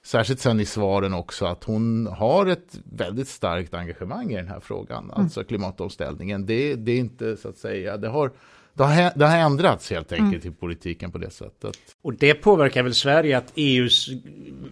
[0.02, 4.60] särskilt sen i svaren också, att hon har ett väldigt starkt engagemang i den här
[4.60, 5.16] frågan, mm.
[5.16, 6.46] alltså klimatomställningen.
[6.46, 8.32] Det, det är inte så att säga, det har
[8.74, 10.54] det har, det har ändrats helt enkelt mm.
[10.54, 11.76] i politiken på det sättet.
[12.02, 14.10] Och det påverkar väl Sverige att EUs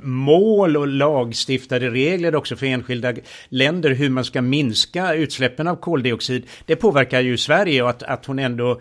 [0.03, 3.13] mål och lagstiftade regler också för enskilda
[3.49, 6.47] länder hur man ska minska utsläppen av koldioxid.
[6.67, 8.81] Det påverkar ju Sverige och att, att hon ändå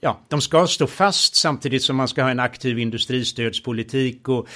[0.00, 4.48] ja, de ska stå fast samtidigt som man ska ha en aktiv industristödspolitik och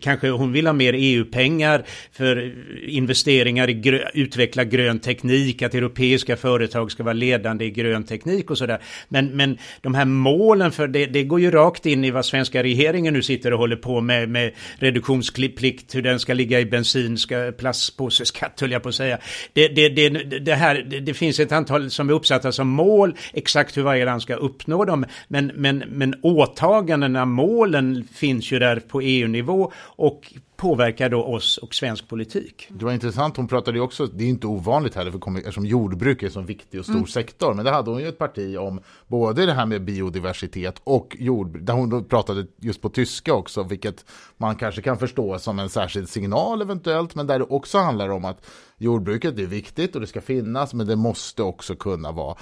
[0.00, 2.54] kanske hon vill ha mer EU-pengar för
[2.88, 8.50] investeringar i grö utveckla grön teknik, att europeiska företag ska vara ledande i grön teknik
[8.50, 8.82] och sådär.
[9.08, 12.62] Men, men de här målen för det, det går ju rakt in i vad svenska
[12.62, 17.18] regeringen nu sitter och håller på med, med reduktionsplikt, hur den ska ligga i bensin,
[17.18, 19.18] ska plastpåseskatt höll jag på att säga.
[19.52, 23.16] Det, det, det, det här, det, det finns ett antal som är uppsatta som mål,
[23.32, 25.04] exakt hur varje land ska uppnå nå dem.
[25.28, 31.74] Men, men, men åtagandena, målen finns ju där på EU-nivå och påverkar då oss och
[31.74, 32.68] svensk politik.
[32.70, 36.22] Det var intressant, hon pratade ju också, det är inte ovanligt heller för eftersom jordbruk
[36.22, 37.06] är en så viktig och stor mm.
[37.06, 41.16] sektor, men det hade hon ju ett parti om både det här med biodiversitet och
[41.18, 44.04] jordbruk, där hon pratade just på tyska också, vilket
[44.36, 48.24] man kanske kan förstå som en särskild signal eventuellt, men där det också handlar om
[48.24, 48.46] att
[48.78, 52.36] jordbruket är viktigt och det ska finnas, men det måste också kunna vara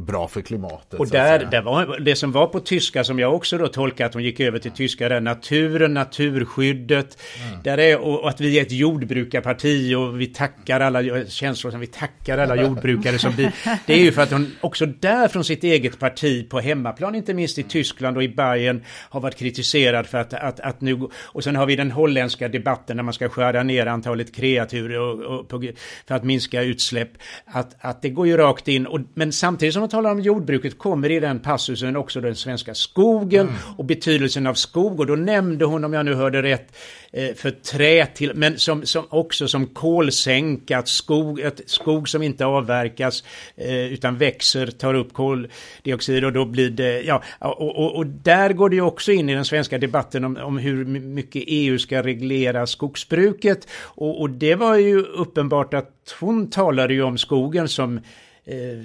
[0.00, 1.00] bra för klimatet.
[1.00, 4.14] Och där, där var, det som var på tyska som jag också då tolkar att
[4.14, 7.62] hon gick över till tyska, där naturen, naturskyddet, mm.
[7.62, 11.80] där är, och, och, att vi är ett jordbrukarparti och vi tackar alla känslor som
[11.80, 13.52] vi tackar alla jordbrukare som blir.
[13.86, 17.34] Det är ju för att hon också där från sitt eget parti på hemmaplan, inte
[17.34, 21.44] minst i Tyskland och i Bayern, har varit kritiserad för att, att, att nu, och
[21.44, 25.64] sen har vi den holländska debatten när man ska skära ner antalet kreatur och, och,
[26.06, 27.10] för att minska utsläpp,
[27.44, 30.20] att, att det går ju rakt in, och, men samtidigt samtidigt som man talar om
[30.20, 33.54] jordbruket kommer i den passusen också den svenska skogen mm.
[33.76, 35.00] och betydelsen av skog.
[35.00, 36.76] Och då nämnde hon, om jag nu hörde rätt,
[37.12, 42.22] eh, för trä till, men som, som också som kolsänka, att skog, att skog som
[42.22, 43.24] inte avverkas
[43.56, 48.52] eh, utan växer tar upp koldioxid och då blir det, ja, och, och, och, där
[48.52, 52.02] går det ju också in i den svenska debatten om, om hur mycket EU ska
[52.02, 53.68] reglera skogsbruket.
[53.96, 58.00] Och, och det var ju uppenbart att hon talade ju om skogen som
[58.46, 58.84] eh,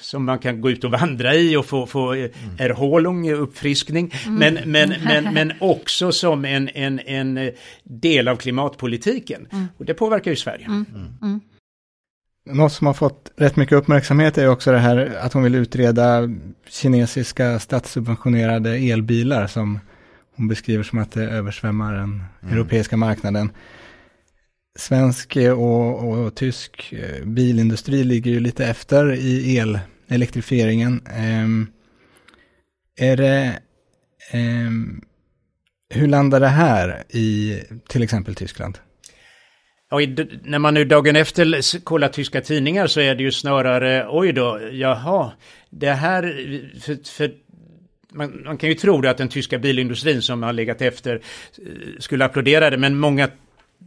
[0.00, 2.56] som man kan gå ut och vandra i och få, få eh, mm.
[2.58, 4.14] erholung, uppfriskning.
[4.26, 4.38] Mm.
[4.38, 7.52] Men, men, men, men också som en, en, en eh,
[7.84, 9.46] del av klimatpolitiken.
[9.52, 9.66] Mm.
[9.76, 10.64] Och det påverkar ju Sverige.
[10.64, 10.86] Mm.
[10.94, 11.08] Mm.
[11.22, 11.40] mm.
[12.44, 16.28] Något som har fått rätt mycket uppmärksamhet är också det här att hon vill utreda
[16.68, 19.80] kinesiska statssubventionerade elbilar som
[20.36, 22.54] hon beskriver som att det översvämmar den mm.
[22.54, 23.50] europeiska marknaden
[24.78, 31.00] svensk eh, och, och, tysk eh, bilindustri ligger ju lite efter i el-elektrifieringen.
[31.42, 31.72] Um,
[32.96, 33.58] är det,
[34.34, 35.02] um,
[35.90, 38.78] hur landar det här i till exempel Tyskland?
[39.90, 39.98] Ja,
[40.44, 44.60] när man nu dagen efter kollar tyska tidningar så är det ju snarare, oj då,
[44.72, 45.32] jaha,
[45.70, 46.22] det här,
[46.80, 47.32] för, för
[48.12, 51.20] man, man, kan ju tro att den tyska bilindustrin som har legat efter eh,
[51.98, 53.28] skulle applådera det, men många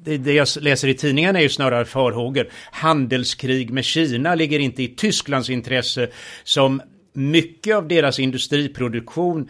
[0.06, 2.48] det jag läser i tidningarna är ju snarare farhågor.
[2.72, 6.10] Handelskrig med Kina ligger inte i Tysklands intresse
[6.44, 6.82] som
[7.14, 9.50] mycket av deras industriproduktion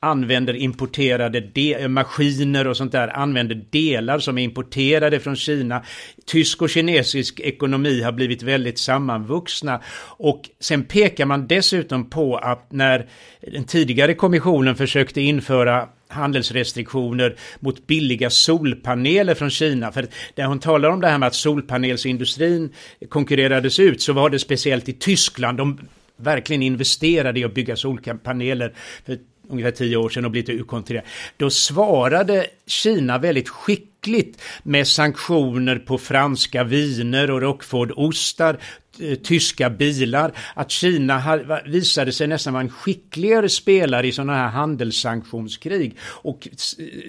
[0.00, 5.84] använder importerade maskiner och sånt där, använder delar som är importerade från Kina.
[6.26, 9.80] Tysk och kinesisk ekonomi har blivit väldigt sammanvuxna
[10.18, 13.08] och sen pekar man dessutom på att när
[13.52, 19.92] den tidigare kommissionen försökte införa handelsrestriktioner mot billiga solpaneler från Kina.
[19.92, 22.72] För när hon talar om det här med att solpanelsindustrin
[23.08, 25.58] konkurrerades ut så var det speciellt i Tyskland.
[25.58, 25.80] De
[26.16, 28.74] verkligen investerade i att bygga solpaneler.
[29.06, 31.06] För ungefär tio år sedan och blivit urkontrollerad.
[31.36, 38.58] Då svarade Kina väldigt skickligt med sanktioner på franska viner och Rockford-ostar
[39.00, 40.32] Eh, tyska bilar.
[40.54, 45.96] Att Kina visade sig nästan vara en skickligare spelare i sådana här handelssanktionskrig.
[46.02, 46.48] Och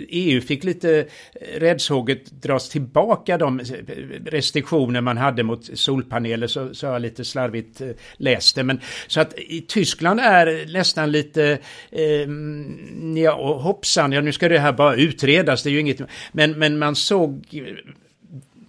[0.10, 3.62] EU eh, fick lite eh, räddshåget dras tillbaka de
[4.26, 7.82] restriktioner man hade mot solpaneler, så, så jag lite slarvigt
[8.18, 8.64] läst det.
[8.64, 11.58] Men, så att i Tyskland är nästan lite,
[11.92, 12.28] eh,
[13.24, 16.78] ja hoppsan, ja nu ska det här bara utredas, det är ju inget, men, men
[16.78, 17.64] man såg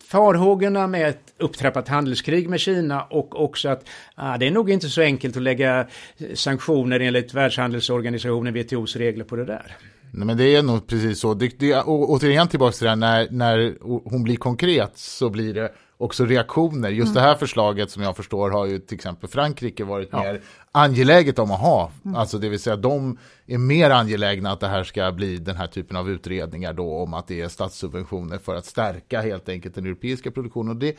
[0.08, 4.88] farhågorna med ett upptrappat handelskrig med Kina och också att ah, det är nog inte
[4.88, 5.86] så enkelt att lägga
[6.34, 9.76] sanktioner enligt Världshandelsorganisationen, WTOs regler på det där.
[10.10, 11.34] Nej, men det är nog precis så.
[11.34, 13.76] Det, det, återigen tillbaka till det här, när, när
[14.10, 16.88] hon blir konkret så blir det också reaktioner.
[16.88, 17.14] Just mm.
[17.14, 20.22] det här förslaget som jag förstår har ju till exempel Frankrike varit ja.
[20.22, 20.40] mer
[20.72, 21.90] angeläget om att ha.
[22.04, 22.16] Mm.
[22.16, 25.66] Alltså det vill säga de är mer angelägna att det här ska bli den här
[25.66, 29.86] typen av utredningar då om att det är statssubventioner för att stärka helt enkelt den
[29.86, 30.70] europeiska produktionen.
[30.70, 30.96] Och det,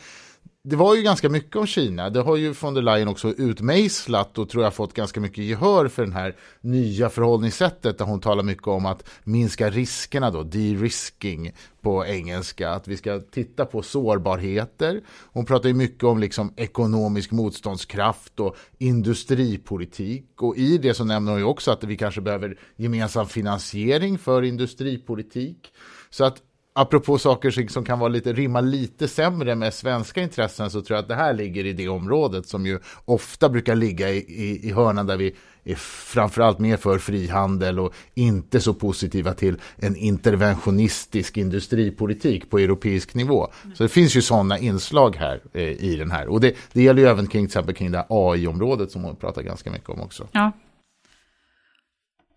[0.64, 2.10] det var ju ganska mycket om Kina.
[2.10, 5.88] Det har ju von der Leyen också utmejslat och tror jag fått ganska mycket gehör
[5.88, 11.52] för den här nya förhållningssättet där hon talar mycket om att minska riskerna då, de-risking
[11.82, 15.02] på engelska, att vi ska titta på sårbarheter.
[15.34, 21.32] Hon pratar ju mycket om liksom ekonomisk motståndskraft och industripolitik och i det så nämner
[21.32, 25.74] hon ju också att vi kanske behöver gemensam finansiering för industripolitik.
[26.10, 26.42] Så att
[26.82, 31.02] apropå saker som kan vara lite, rimma lite sämre med svenska intressen så tror jag
[31.04, 34.72] att det här ligger i det området som ju ofta brukar ligga i, i, i
[34.72, 41.38] hörnan där vi är framförallt mer för frihandel och inte så positiva till en interventionistisk
[41.38, 43.48] industripolitik på europeisk nivå.
[43.76, 46.28] Så det finns ju sådana inslag här eh, i den här.
[46.28, 49.42] Och det, det gäller ju även kring, till exempel kring det AI-området som hon pratar
[49.42, 50.28] ganska mycket om också.
[50.32, 50.52] Ja,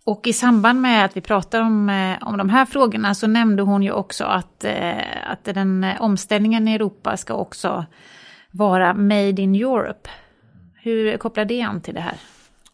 [0.05, 3.63] och i samband med att vi pratar om, eh, om de här frågorna så nämnde
[3.63, 7.85] hon ju också att, eh, att den eh, omställningen i Europa ska också
[8.51, 10.11] vara Made in Europe.
[10.75, 12.15] Hur kopplar det an till det här?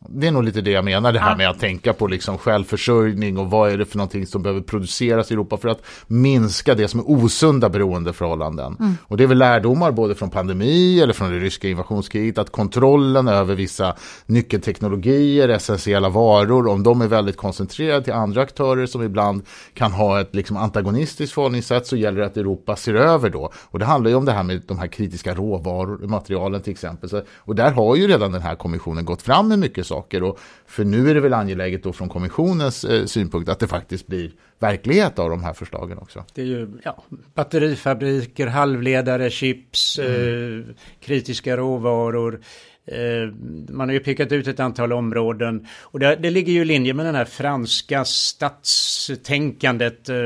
[0.07, 3.39] Det är nog lite det jag menar, det här med att tänka på liksom självförsörjning
[3.39, 6.89] och vad är det för någonting som behöver produceras i Europa för att minska det
[6.89, 8.77] som är osunda beroendeförhållanden.
[8.81, 8.97] Mm.
[9.03, 13.29] Och det är väl lärdomar både från pandemi eller från det ryska invasionskriget att kontrollen
[13.29, 19.43] över vissa nyckelteknologier, essentiella varor, om de är väldigt koncentrerade till andra aktörer som ibland
[19.75, 23.53] kan ha ett liksom antagonistiskt förhållningssätt så gäller det att Europa ser över då.
[23.55, 27.11] Och det handlar ju om det här med de här kritiska råvarumaterialen till exempel.
[27.11, 30.23] Så, och där har ju redan den här kommissionen gått fram med mycket saker.
[30.23, 34.07] Och för nu är det väl angeläget då från kommissionens eh, synpunkt att det faktiskt
[34.07, 36.25] blir verklighet av de här förslagen också.
[36.35, 37.03] Det är ju ja,
[37.35, 40.61] batterifabriker, halvledare, chips, mm.
[40.61, 40.67] eh,
[41.01, 42.41] kritiska råvaror.
[42.87, 43.33] Eh,
[43.69, 46.95] man har ju pekat ut ett antal områden och det, det ligger ju i linje
[46.95, 50.17] med den här franska statstänkandet eh,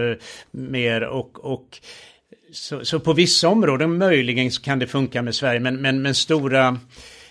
[0.51, 1.81] mer och, och
[2.53, 6.79] så, så, på vissa områden möjligen kan det funka med Sverige men, men, men stora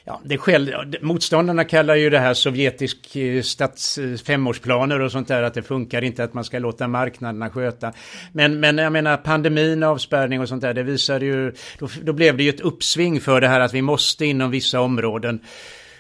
[0.04, 0.70] Ja, det själv,
[1.02, 5.64] motståndarna kallar ju det här sovjetisk eh, stats eh, femårsplaner och sånt där att det
[5.64, 7.94] funkar inte att man ska låta marknaderna sköta.
[8.32, 12.38] Men, men jag menar pandemin, avspärrning och sånt där, det visade ju, då, då blev
[12.38, 15.42] det ju ett uppsving för det här att vi måste inom vissa områden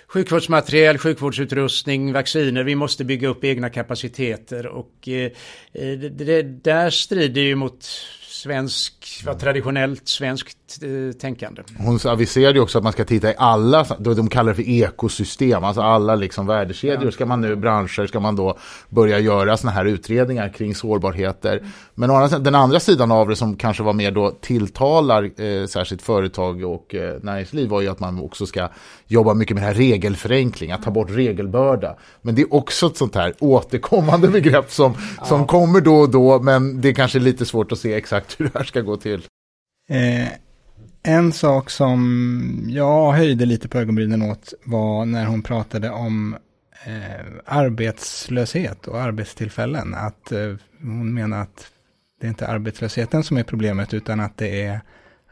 [0.08, 2.64] sjukvårdsmateriel, sjukvårdsutrustning, vacciner.
[2.64, 5.32] Vi måste bygga upp egna kapaciteter och eh,
[5.74, 7.84] eh det, det där strider ju mot
[8.22, 10.58] svensk, vad traditionellt svenskt
[11.22, 11.62] tänkande.
[11.78, 15.64] Hon aviserade ju också att man ska titta i alla, de kallar det för ekosystem,
[15.64, 17.06] alltså alla liksom värdekedjor.
[17.06, 17.12] Ja.
[17.12, 18.58] Ska man nu, branscher, ska man då
[18.90, 21.64] börja göra sådana här utredningar kring sårbarheter.
[21.96, 26.64] Men den andra sidan av det som kanske var mer då tilltalar eh, särskilt företag
[26.64, 28.70] och eh, näringsliv var ju att man också ska
[29.08, 31.96] jobba mycket med det här regelförenkling, att ta bort regelbörda.
[32.22, 35.26] Men det är också ett sånt här återkommande begrepp som, ja.
[35.26, 38.46] som kommer då och då, men det är kanske lite svårt att se exakt hur
[38.46, 39.22] det här ska gå till.
[39.90, 40.28] Eh,
[41.04, 46.36] en sak som jag höjde lite på ögonbrynen åt var när hon pratade om
[46.86, 49.94] eh, arbetslöshet och arbetstillfällen.
[49.94, 51.72] Att eh, hon menar att
[52.20, 54.82] det är inte arbetslösheten som är problemet utan att det är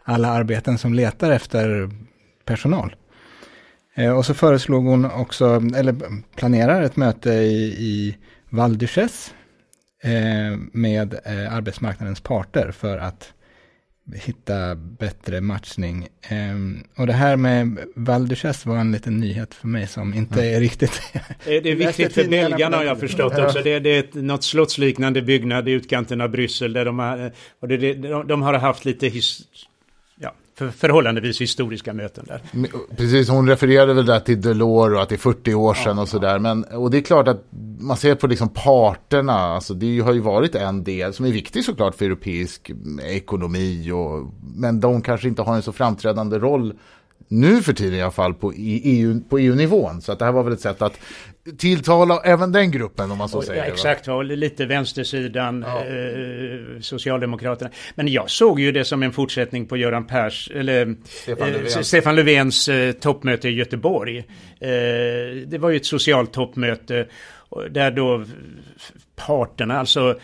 [0.04, 1.90] alla arbeten som letar efter
[2.46, 2.96] personal.
[3.96, 5.96] Eh, och så föreslog hon också, eller
[6.36, 8.18] planerar ett möte i, i
[8.50, 9.32] Val d'Uchesse
[10.04, 13.34] eh, med eh, arbetsmarknadens parter för att
[14.14, 16.08] hitta bättre matchning.
[16.32, 18.30] Um, och det här med Val
[18.66, 21.02] var en liten nyhet för mig som inte är riktigt...
[21.46, 23.62] det är viktigt för belgarna har jag förstått också.
[23.64, 27.32] Det är, det är ett, något slottsliknande byggnad i utkanten av Bryssel där de har,
[27.60, 29.42] och det, de, de har haft lite his,
[30.60, 32.42] för förhållandevis historiska möten där.
[32.96, 36.02] Precis, hon refererade väl där till Delors och att det är 40 år sedan ja,
[36.02, 36.40] och sådär.
[36.40, 37.46] Men, och det är klart att
[37.80, 41.66] man ser på liksom parterna, alltså det har ju varit en del som är viktig
[41.66, 42.72] såklart för europeisk
[43.04, 43.92] ekonomi.
[43.92, 46.74] Och, men de kanske inte har en så framträdande roll
[47.28, 50.02] nu för tiden i alla fall på EU, på EU-nivån.
[50.02, 51.00] Så att det här var väl ett sätt att
[51.58, 53.66] tilltala även den gruppen om man så och, säger.
[53.66, 54.22] Ja, exakt, va?
[54.22, 55.86] lite vänstersidan, ja.
[55.86, 57.72] eh, Socialdemokraterna.
[57.96, 62.16] Men jag såg ju det som en fortsättning på Göran Pers, eller Stefan, eh, Stefan
[62.16, 64.18] Löfvens eh, toppmöte i Göteborg.
[64.18, 64.26] Eh,
[65.46, 67.08] det var ju ett socialt toppmöte
[67.70, 68.26] där då
[69.16, 70.20] parterna, alltså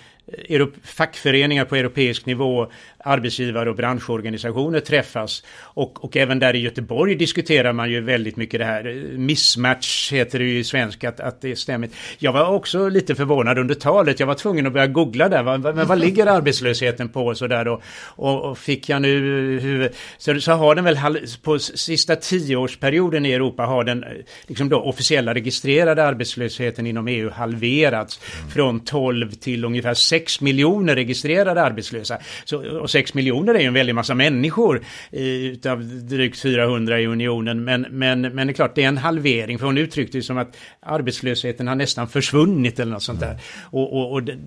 [0.84, 2.72] fackföreningar på europeisk nivå
[3.06, 5.44] arbetsgivare och branschorganisationer träffas.
[5.60, 9.14] Och, och även där i Göteborg diskuterar man ju väldigt mycket det här.
[9.18, 11.90] Mismatch heter det ju i svenska, att, att det stämmer.
[12.18, 14.20] Jag var också lite förvånad under talet.
[14.20, 15.44] Jag var tvungen att börja googla där.
[15.44, 17.82] Men vad, vad ligger arbetslösheten på och sådär då?
[18.06, 19.20] Och, och, fick jag nu
[19.60, 21.00] hur, så, så har den väl
[21.44, 24.06] på sista tioårsperioden i Europa har den
[24.48, 28.52] liksom då officiella registrerade arbetslösheten inom EU halverats mm.
[28.52, 32.18] från 12 till ungefär 6 miljoner registrerade arbetslösa.
[32.46, 34.82] Så, och 6 miljoner är ju en väldig massa människor
[35.12, 37.64] utav drygt 400 i unionen.
[37.64, 39.60] Men, men, men det är klart, det är en halvering.
[39.60, 43.38] För hon uttryckte det som att arbetslösheten har nästan försvunnit eller något sånt där.
[43.72, 44.38] Och, och, och det,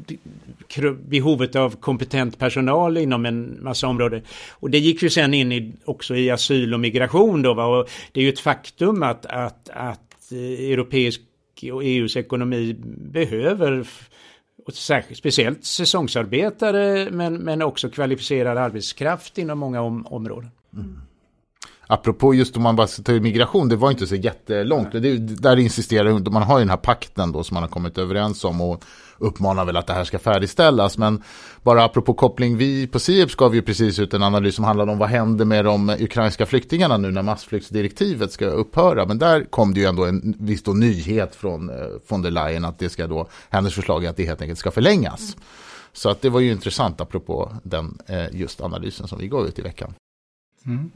[1.09, 4.23] behovet av kompetent personal inom en massa områden.
[4.51, 7.55] Och det gick ju sen in i, också i asyl och migration då.
[7.55, 7.67] Va?
[7.67, 11.21] Och det är ju ett faktum att, att, att eh, europeisk
[11.73, 12.77] och EUs ekonomi
[13.13, 13.85] behöver
[14.69, 20.51] och särskilt, speciellt säsongsarbetare men, men också kvalificerad arbetskraft inom många om, områden.
[20.75, 21.01] Mm.
[21.87, 24.93] Apropå just om man bara ska ta migration, det var inte så jättelångt.
[24.93, 28.45] Det, där insisterar man har ju den här pakten då som man har kommit överens
[28.45, 28.85] om och
[29.19, 30.99] uppmanar väl att det här ska färdigställas.
[30.99, 31.23] Men
[31.63, 34.99] bara apropå koppling, vi på Sieps gav ju precis ut en analys som handlade om
[34.99, 39.07] vad händer med de ukrainska flyktingarna nu när massflyktsdirektivet ska upphöra.
[39.07, 42.65] Men där kom det ju ändå en viss då nyhet från eh, von der Leyen
[42.65, 45.37] att det ska då, hennes förslag är att det helt enkelt ska förlängas.
[45.93, 49.59] Så att det var ju intressant apropå den eh, just analysen som vi gav ut
[49.59, 49.95] i veckan.
[50.67, 50.91] Mm.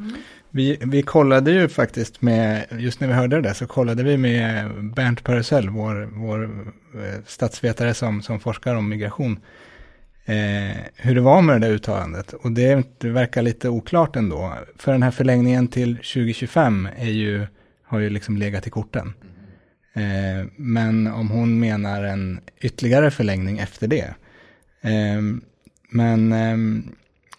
[0.51, 4.17] Vi, vi kollade ju faktiskt med, just när vi hörde det där, så kollade vi
[4.17, 6.45] med Bernt Pörresell, vår, vår
[6.95, 9.41] eh, statsvetare som, som forskar om migration,
[10.25, 12.33] eh, hur det var med det där uttalandet.
[12.33, 14.55] Och det, det, verkar lite oklart ändå.
[14.77, 17.47] För den här förlängningen till 2025 är ju,
[17.85, 19.15] har ju liksom legat i korten.
[19.95, 24.15] Eh, men om hon menar en ytterligare förlängning efter det.
[24.81, 25.23] Eh,
[25.91, 26.57] men Eh,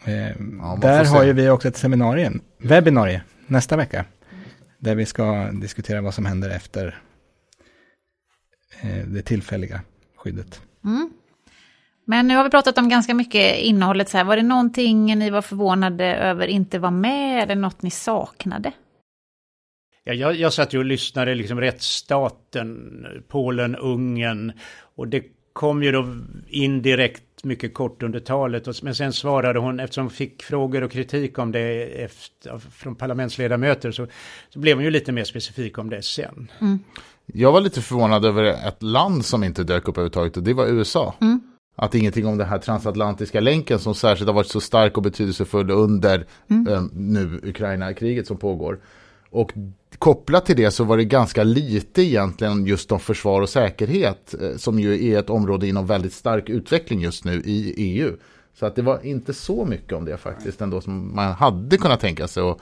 [0.05, 4.05] ja, där har ju vi också ett seminarium, webbinarie, nästa vecka.
[4.77, 7.01] Där vi ska diskutera vad som händer efter
[8.81, 9.81] eh, det tillfälliga
[10.15, 10.61] skyddet.
[10.85, 11.09] Mm.
[12.05, 14.09] Men nu har vi pratat om ganska mycket innehållet.
[14.09, 14.23] Så här.
[14.23, 18.71] Var det någonting ni var förvånade över inte var med eller något ni saknade?
[20.03, 24.53] Ja, jag, jag satt ju och lyssnade, liksom rättsstaten, Polen, Ungern
[24.95, 25.23] och det
[25.53, 26.15] kom ju då
[26.47, 28.83] indirekt mycket kort under talet.
[28.83, 33.91] Men sen svarade hon, eftersom hon fick frågor och kritik om det efter, från parlamentsledamöter,
[33.91, 34.07] så,
[34.49, 36.51] så blev hon ju lite mer specifik om det sen.
[36.61, 36.79] Mm.
[37.25, 40.67] Jag var lite förvånad över ett land som inte dök upp överhuvudtaget och det var
[40.67, 41.15] USA.
[41.21, 41.41] Mm.
[41.75, 45.71] Att ingenting om den här transatlantiska länken som särskilt har varit så stark och betydelsefull
[45.71, 46.67] under mm.
[46.67, 48.79] eh, nu Ukraina-kriget som pågår.
[49.33, 49.53] Och
[49.99, 54.57] kopplat till det så var det ganska lite egentligen just om försvar och säkerhet eh,
[54.57, 58.15] som ju är ett område inom väldigt stark utveckling just nu i EU.
[58.53, 61.99] Så att det var inte så mycket om det faktiskt ändå som man hade kunnat
[61.99, 62.43] tänka sig.
[62.43, 62.61] Och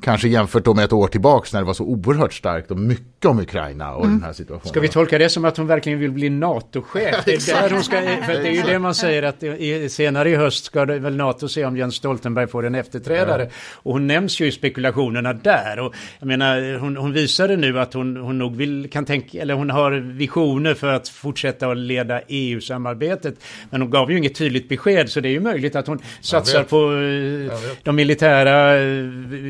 [0.00, 3.24] Kanske jämfört då med ett år tillbaks när det var så oerhört starkt och mycket
[3.24, 4.16] om Ukraina och mm.
[4.16, 4.68] den här situationen.
[4.68, 7.16] Ska vi tolka det som att hon verkligen vill bli NATO-chef?
[7.24, 10.30] det, är där hon ska, för det är ju det man säger att i, senare
[10.30, 13.42] i höst ska det väl NATO se om Jens Stoltenberg får en efterträdare.
[13.42, 13.50] Ja.
[13.74, 15.78] Och hon nämns ju i spekulationerna där.
[15.78, 19.54] Och jag menar, hon, hon visade nu att hon, hon nog vill, kan tänka, eller
[19.54, 23.34] hon har visioner för att fortsätta att leda EU-samarbetet.
[23.70, 26.62] Men hon gav ju inget tydligt besked så det är ju möjligt att hon satsar
[26.64, 28.72] på eh, de militära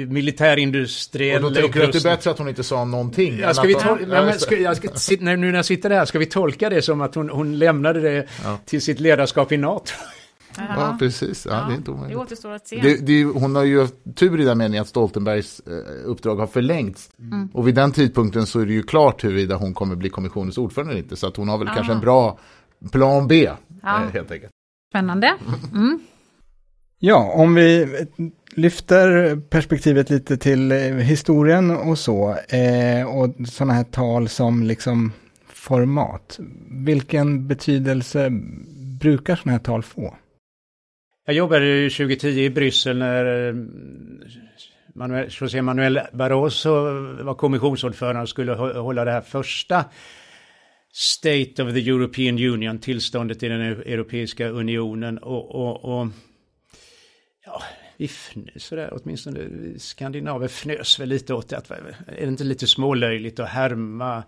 [0.08, 3.38] militär militärindustriell Och då tänker du att det är bättre att hon inte sa någonting?
[3.38, 6.18] Ja, ska vi tol- ja, men ska, jag ska, nu när jag sitter där, ska
[6.18, 8.58] vi tolka det som att hon, hon lämnade det ja.
[8.64, 9.92] till sitt ledarskap i NATO?
[10.56, 11.46] Ja, precis.
[11.46, 12.18] Ja, ja, det är inte omöjligt.
[12.18, 12.80] Det återstår att se.
[12.82, 15.72] Det, det, hon har ju tur i den meningen att Stoltenbergs eh,
[16.04, 17.10] uppdrag har förlängts.
[17.18, 17.48] Mm.
[17.54, 20.92] Och vid den tidpunkten så är det ju klart huruvida hon kommer bli kommissionens ordförande
[20.92, 21.16] eller inte.
[21.16, 21.76] Så att hon har väl Aha.
[21.76, 22.38] kanske en bra
[22.92, 23.50] plan B,
[23.82, 24.02] ja.
[24.02, 24.52] eh, helt enkelt.
[24.92, 25.34] Spännande.
[25.72, 26.00] Mm.
[27.04, 27.86] Ja, om vi
[28.56, 32.36] lyfter perspektivet lite till eh, historien och så.
[32.48, 35.12] Eh, och sådana här tal som liksom
[35.48, 36.38] format.
[36.70, 38.30] Vilken betydelse
[39.00, 40.16] brukar sådana här tal få?
[41.26, 43.54] Jag jobbade ju 2010 i Bryssel när eh,
[44.94, 46.70] Manuel, José Manuel Barroso
[47.24, 49.84] var kommissionsordförande och skulle hålla det här första
[50.92, 55.18] State of the European Union, tillståndet i den Europeiska unionen.
[55.18, 56.08] Och, och, och
[57.44, 57.62] ja,
[57.96, 61.56] vi fnös sådär, åtminstone skandinaver fnös väl lite åt det.
[61.56, 64.22] Att, är det inte lite smålöjligt att härma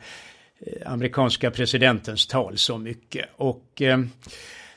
[0.61, 3.29] eh, amerikanska presidentens tal så mycket?
[3.37, 4.01] Och eh,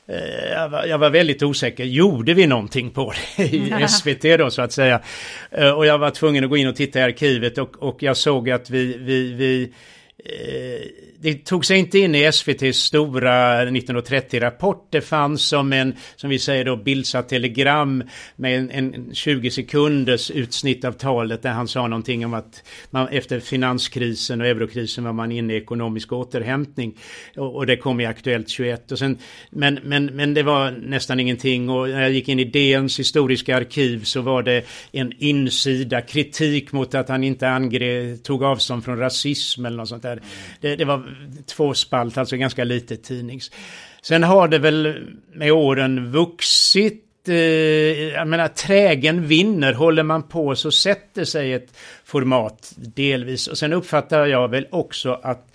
[0.06, 1.84] eh, jag var, jag var, väldigt osäker.
[1.84, 5.02] Gjorde vi någonting på det i SVT då så att säga?
[5.50, 8.16] Eh, och jag var tvungen att gå in och titta i arkivet och, och jag
[8.16, 9.72] såg att vi, vi, vi
[10.24, 10.88] Eh,
[11.20, 14.86] det tog sig inte in i SVTs stora 1930-rapport.
[14.90, 18.04] Det fanns som en, som vi säger då, bildsatt telegram
[18.36, 23.08] med en, en 20 sekunders utsnitt av talet där han sa någonting om att man,
[23.08, 26.96] efter finanskrisen och eurokrisen var man inne i ekonomisk återhämtning.
[27.36, 28.92] Och, och det kom i Aktuellt 21.
[28.92, 29.18] Och sen,
[29.50, 33.56] men, men, men det var nästan ingenting och när jag gick in i DNs historiska
[33.56, 38.98] arkiv så var det en insida kritik mot att han inte angrep, tog avstånd från
[38.98, 40.22] rasism eller något sånt där.
[40.60, 41.07] Det, det var
[41.46, 43.50] två spalt, alltså ganska litet tidnings.
[44.02, 47.34] Sen har det väl med åren vuxit eh,
[48.08, 53.46] jag menar trägen vinner, håller man på så sätter sig ett format delvis.
[53.46, 55.46] Och sen uppfattar jag väl också att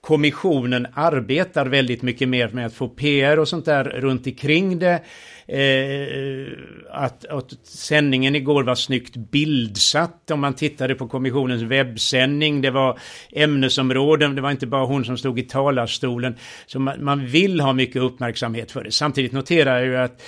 [0.00, 5.02] kommissionen arbetar väldigt mycket mer med att få PR och sånt där runt omkring det.
[5.46, 6.46] Eh,
[6.90, 12.60] att, att sändningen igår var snyggt bildsatt om man tittade på kommissionens webbsändning.
[12.60, 12.98] Det var
[13.32, 16.34] ämnesområden, det var inte bara hon som stod i talarstolen.
[16.66, 18.92] Så man, man vill ha mycket uppmärksamhet för det.
[18.92, 20.22] Samtidigt noterar jag ju att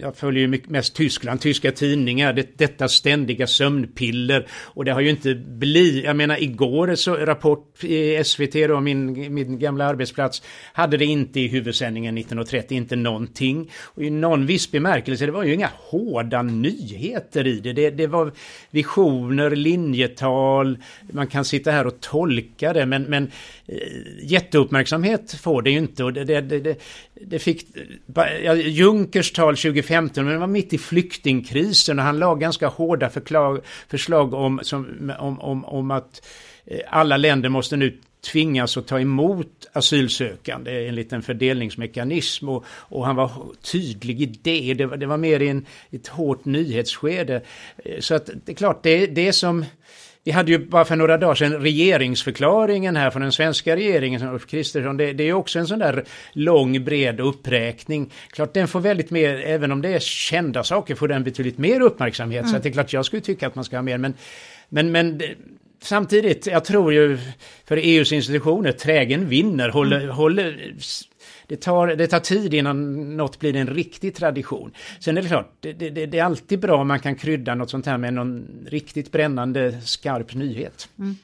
[0.00, 4.46] jag följer ju mest Tyskland, tyska tidningar, det, detta ständiga sömnpiller.
[4.50, 9.34] Och det har ju inte blivit, jag menar igår så rapport i SVT då, min,
[9.34, 10.42] min gamla arbetsplats,
[10.72, 13.70] hade det inte i huvudsändningen 1930, inte någonting.
[13.82, 17.72] Och i någon viss bemärkelse, det var ju inga hårda nyheter i det.
[17.72, 18.32] Det, det var
[18.70, 20.78] visioner, linjetal,
[21.12, 23.30] man kan sitta här och tolka det, men, men
[23.66, 23.76] eh,
[24.22, 26.04] jätteuppmärksamhet får det ju inte.
[26.04, 26.80] Och det, det, det,
[27.20, 27.66] det fick,
[28.44, 33.10] ja, Junkers tal 2015, men det var mitt i flyktingkrisen och han la ganska hårda
[33.10, 36.26] förklag, förslag om, som, om, om, om att
[36.64, 37.98] eh, alla länder måste nu
[38.32, 43.30] tvingas att ta emot asylsökande enligt en fördelningsmekanism och, och han var
[43.62, 44.74] tydlig i det.
[44.74, 47.42] Det var, det var mer i en, ett hårt nyhetsskede.
[47.76, 49.64] Eh, så att det är klart, det, det som
[50.26, 54.46] vi hade ju bara för några dagar sedan regeringsförklaringen här från den svenska regeringen, Ulf
[54.46, 54.96] Kristersson.
[54.96, 58.12] Det, det är också en sån där lång, bred uppräkning.
[58.30, 61.80] Klart den får väldigt mer, även om det är kända saker, får den betydligt mer
[61.80, 62.42] uppmärksamhet.
[62.42, 62.52] Mm.
[62.52, 63.98] Så det är klart jag skulle tycka att man ska ha mer.
[63.98, 64.14] Men,
[64.68, 65.22] men, men
[65.82, 67.18] samtidigt, jag tror ju
[67.64, 70.10] för EUs institutioner, trägen vinner, håller, mm.
[70.10, 70.74] håller
[71.46, 74.70] det tar, det tar tid innan något blir en riktig tradition.
[75.00, 77.70] Sen är det klart, det, det, det är alltid bra om man kan krydda något
[77.70, 80.88] sånt här med någon riktigt brännande skarp nyhet.
[80.98, 81.16] Mm.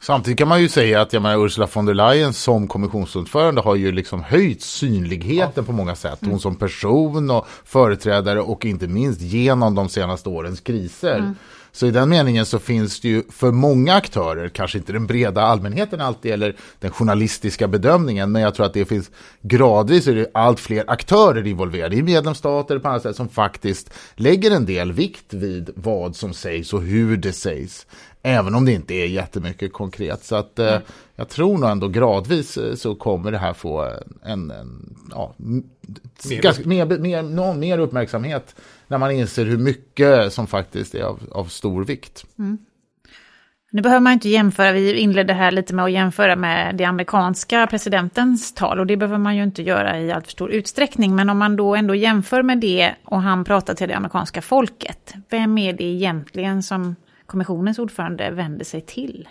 [0.00, 3.74] Samtidigt kan man ju säga att jag menar, Ursula von der Leyen som kommissionsordförande har
[3.74, 5.62] ju liksom höjt synligheten ja.
[5.62, 6.18] på många sätt.
[6.20, 6.40] Hon mm.
[6.40, 11.18] som person och företrädare och inte minst genom de senaste årens kriser.
[11.18, 11.34] Mm.
[11.74, 15.42] Så i den meningen så finns det ju för många aktörer, kanske inte den breda
[15.42, 19.10] allmänheten alltid eller den journalistiska bedömningen, men jag tror att det finns
[19.40, 24.50] gradvis är det allt fler aktörer involverade i medlemsstater på andra sätt som faktiskt lägger
[24.50, 27.86] en del vikt vid vad som sägs och hur det sägs.
[28.22, 30.24] Även om det inte är jättemycket konkret.
[30.24, 30.82] Så att mm.
[31.16, 33.92] jag tror nog ändå gradvis eh, så kommer det här få
[34.22, 36.42] en, en ja, mer.
[36.42, 38.54] Ganska, mer, mer, någon mer uppmärksamhet
[38.92, 42.24] när man inser hur mycket som faktiskt är av, av stor vikt.
[42.38, 42.58] Mm.
[43.70, 47.66] Nu behöver man inte jämföra, vi inledde här lite med att jämföra med det amerikanska
[47.66, 51.14] presidentens tal och det behöver man ju inte göra i allt för stor utsträckning.
[51.14, 55.14] Men om man då ändå jämför med det och han pratar till det amerikanska folket,
[55.30, 59.28] vem är det egentligen som kommissionens ordförande vänder sig till?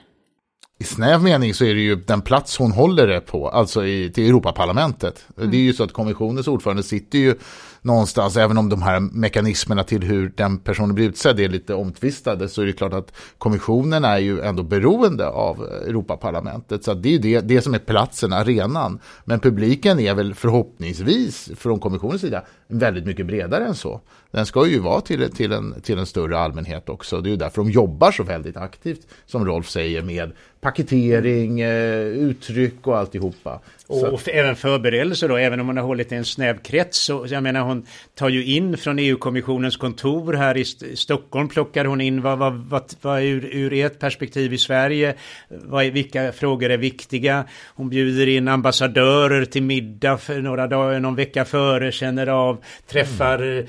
[0.82, 4.12] i snäv mening så är det ju den plats hon håller det på, alltså i,
[4.12, 5.26] till Europaparlamentet.
[5.38, 5.52] Mm.
[5.52, 7.36] Det är ju så att kommissionens ordförande sitter ju
[7.82, 12.50] någonstans, även om de här mekanismerna till hur den personen blir utsedd är lite omtvistade,
[12.50, 16.84] så är det klart att kommissionen är ju ändå beroende av Europaparlamentet.
[16.84, 19.00] Så det är ju det, det som är platsen, arenan.
[19.26, 24.02] Men publiken är väl förhoppningsvis från kommissionens sida väldigt mycket bredare än så.
[24.32, 27.22] Den ska ju vara till, till, en, till en större allmänhet också.
[27.22, 30.32] Det är ju därför de jobbar så väldigt aktivt, som Rolf säger, med
[30.62, 33.62] paketering, eh, uttryck och alltihopa.
[33.88, 36.98] Och, och även förberedelser då, även om man har hållit i en snäv krets.
[36.98, 37.86] Så, jag menar, hon
[38.16, 42.94] tar ju in från EU-kommissionens kontor här i Stockholm plockar hon in vad, vad, vad,
[43.02, 45.16] vad ur, ur ert perspektiv i Sverige,
[45.50, 47.46] vad, vilka frågor är viktiga.
[47.76, 53.40] Hon bjuder in ambassadörer till middag för några dagar, någon vecka före, känner av, träffar
[53.40, 53.66] mm.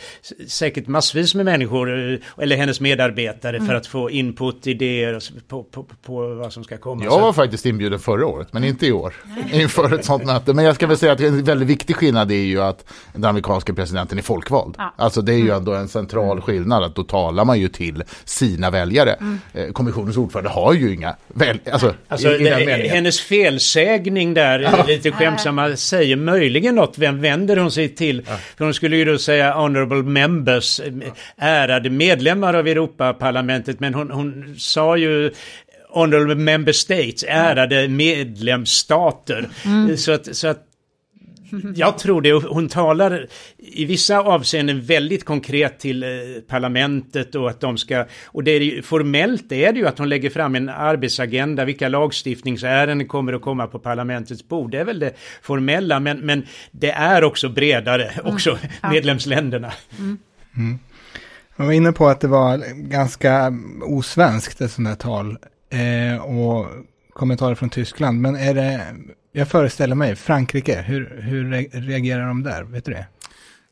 [0.47, 1.90] säkert massvis med människor,
[2.38, 3.68] eller hennes medarbetare mm.
[3.68, 5.18] för att få input, idéer
[5.49, 7.04] på, på, på, vad som ska komma.
[7.04, 9.14] Jag var faktiskt inbjuden förra året, men inte i år,
[9.52, 10.52] inför ett sånt möte.
[10.52, 13.74] Men jag ska väl säga att en väldigt viktig skillnad är ju att den amerikanska
[13.74, 14.74] presidenten är folkvald.
[14.78, 14.94] Ja.
[14.96, 15.56] Alltså det är ju mm.
[15.56, 19.12] ändå en central skillnad, att då talar man ju till sina väljare.
[19.12, 19.38] Mm.
[19.52, 21.72] Eh, kommissionens ordförde har ju inga väljare.
[21.72, 24.84] Alltså, alltså i, i hennes felsägning där, ja.
[24.88, 26.98] lite skämtsamma, säger möjligen något.
[26.98, 28.22] Vem vänder hon sig till?
[28.26, 28.36] Ja.
[28.56, 30.80] För hon skulle ju då säga honorable members,
[31.36, 35.32] ärade medlemmar av Europaparlamentet, men hon, hon sa ju
[35.93, 39.49] honorable member states, ärade medlemsstater.
[39.64, 39.97] Mm.
[39.97, 40.68] Så, att, så att
[41.74, 42.32] jag tror det.
[42.32, 43.26] Hon talar
[43.59, 46.09] i vissa avseenden väldigt konkret till eh,
[46.49, 48.07] parlamentet och att de ska...
[48.24, 51.88] Och det är ju, formellt är det ju att hon lägger fram en arbetsagenda, vilka
[51.88, 54.70] lagstiftningsärenden kommer att komma på parlamentets bord.
[54.70, 55.12] Det är väl det
[55.43, 58.34] formella, men, men det är också bredare, mm.
[58.34, 58.93] också mm.
[58.95, 59.72] medlemsländerna.
[59.99, 60.18] Mm.
[60.57, 60.78] Mm.
[61.57, 65.38] Jag var inne på att det var ganska osvenskt, ett sånt här tal.
[65.72, 66.66] Eh, och
[67.12, 68.86] kommentarer från Tyskland, men är det
[69.32, 71.50] jag föreställer mig, Frankrike, hur, hur
[71.80, 72.62] reagerar de där?
[72.62, 73.06] Vet du det?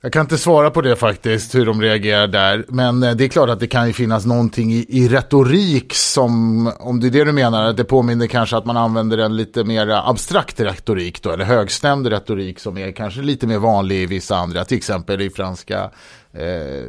[0.02, 2.64] Jag kan inte svara på det faktiskt, hur de reagerar där.
[2.68, 6.66] Men eh, det är klart att det kan ju finnas någonting i, i retorik som,
[6.80, 9.64] om det är det du menar, att det påminner kanske att man använder en lite
[9.64, 14.36] mer abstrakt retorik då, eller högstämd retorik som är kanske lite mer vanlig i vissa
[14.36, 15.90] andra, till exempel i franska
[16.32, 16.84] eh,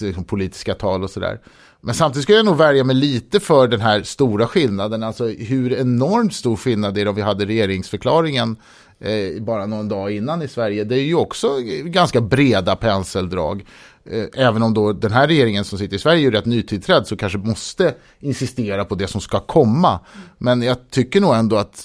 [0.00, 1.40] liksom politiska tal och sådär.
[1.80, 5.72] Men samtidigt ska jag nog värja mig lite för den här stora skillnaden, alltså hur
[5.72, 8.56] enormt stor skillnad det är om vi hade regeringsförklaringen
[9.00, 10.84] eh, bara någon dag innan i Sverige.
[10.84, 11.48] Det är ju också
[11.84, 13.64] ganska breda penseldrag.
[14.04, 17.16] Eh, även om då den här regeringen som sitter i Sverige är rätt nytillträdd så
[17.16, 20.00] kanske måste insistera på det som ska komma.
[20.38, 21.84] Men jag tycker nog ändå att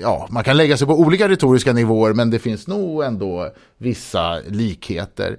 [0.00, 4.38] ja, man kan lägga sig på olika retoriska nivåer men det finns nog ändå vissa
[4.48, 5.38] likheter.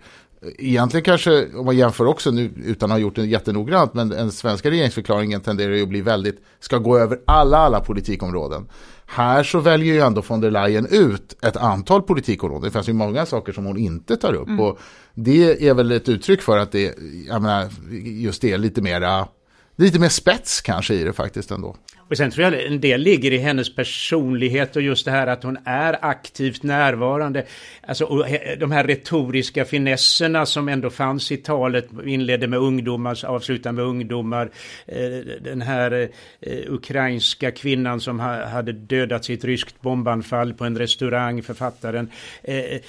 [0.58, 4.32] Egentligen kanske, om man jämför också nu utan att ha gjort det jättenoggrant, men den
[4.32, 8.70] svenska regeringsförklaringen tenderar ju att bli väldigt, ska gå över alla, alla politikområden.
[9.06, 12.64] Här så väljer ju ändå von der Leyen ut ett antal politikområden.
[12.64, 14.48] Det finns ju många saker som hon inte tar upp.
[14.48, 14.60] Mm.
[14.60, 14.80] Och
[15.14, 16.96] det är väl ett uttryck för att det,
[17.28, 17.70] jag menar,
[18.04, 19.28] just det, lite mera,
[19.76, 21.76] lite mer spets kanske i det faktiskt ändå.
[22.14, 25.44] Och sen tror jag en del ligger i hennes personlighet och just det här att
[25.44, 27.46] hon är aktivt närvarande.
[27.82, 28.26] Alltså
[28.60, 34.50] de här retoriska finesserna som ändå fanns i talet, inledde med ungdomar, avslutade med ungdomar.
[34.86, 34.98] Eh,
[35.42, 36.10] den här
[36.42, 42.10] eh, ukrainska kvinnan som hade dödat sitt ryskt bombanfall på en restaurang, författaren.
[42.44, 42.80] Eh,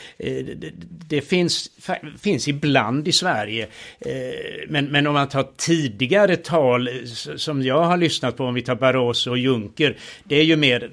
[1.08, 1.70] det finns,
[2.18, 3.68] finns ibland i Sverige.
[4.68, 6.88] Men, men om man tar tidigare tal
[7.36, 10.56] som jag har lyssnat på, om vi tar Barroso Ås och Juncker, det är ju
[10.56, 10.90] mer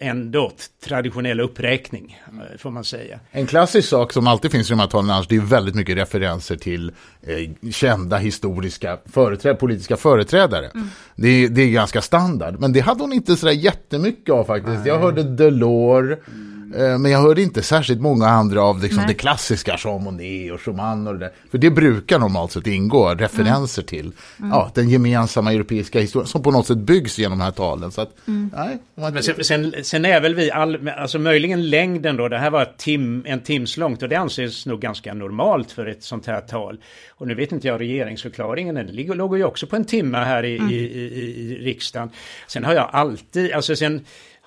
[0.00, 0.52] ändå
[0.84, 3.20] traditionell uppräkning, eh, får man säga.
[3.30, 6.56] En klassisk sak som alltid finns i de här talen, det är väldigt mycket referenser
[6.56, 6.92] till
[7.22, 10.70] eh, kända historiska företräd politiska företrädare.
[10.74, 10.88] Mm.
[11.16, 14.78] Det, det, är ganska standard, men det hade hon inte sådär jättemycket av faktiskt.
[14.78, 14.88] Nej.
[14.88, 16.59] Jag hörde Delors, mm.
[16.74, 20.60] Eh, men jag hörde inte särskilt många andra av liksom det klassiska, Jean Monnet och
[20.60, 21.30] Schumann och det där.
[21.50, 23.86] För det brukar normalt sett ingå referenser mm.
[23.86, 24.50] till mm.
[24.50, 27.90] Ja, den gemensamma europeiska historien som på något sätt byggs genom de här talen.
[27.90, 28.50] Så att, mm.
[28.56, 32.50] nej, men sen, sen, sen, är väl vi, all, alltså möjligen längden då, det här
[32.50, 36.40] var tim, en tims långt och det anses nog ganska normalt för ett sånt här
[36.40, 36.78] tal.
[37.08, 40.58] Och nu vet inte jag regeringsförklaringen, den låg ju också på en timme här i,
[40.58, 40.70] mm.
[40.70, 41.10] i, i,
[41.40, 42.10] i riksdagen.
[42.46, 44.04] Sen har jag alltid, alltså sen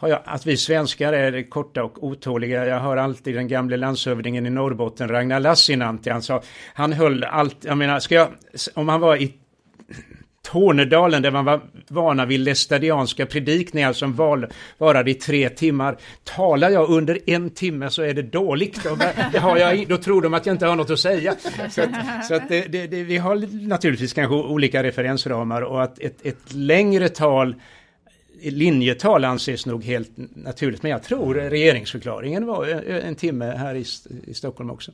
[0.10, 2.66] jag, att vi svenskar är korta och otåliga.
[2.66, 6.42] Jag hör alltid den gamle landshövdingen i Norrbotten, Ragnar Lassinantti, han sa,
[6.74, 8.28] han höll allt, jag menar, ska jag,
[8.74, 9.34] om han var i
[10.44, 14.48] Tornedalen där man var vana vid lästadianska predikningar som val,
[14.78, 15.98] varade i tre timmar.
[16.24, 18.84] Talar jag under en timme så är det dåligt.
[18.84, 18.98] Då,
[19.32, 21.36] det har jag, då tror de att jag inte har något att säga.
[21.70, 21.90] Så, att,
[22.28, 26.54] så att det, det, det, vi har naturligtvis kanske olika referensramar och att ett, ett
[26.54, 27.56] längre tal
[28.52, 33.76] linjetal anses nog helt naturligt, men jag tror regeringsförklaringen var eh, eh, en timme här
[33.76, 33.86] i,
[34.24, 34.92] i Stockholm också.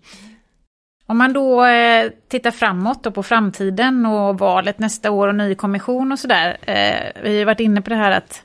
[1.05, 5.55] Om man då eh, tittar framåt och på framtiden och valet nästa år och ny
[5.55, 6.57] kommission och sådär.
[6.61, 8.43] Eh, vi har varit inne på det här att,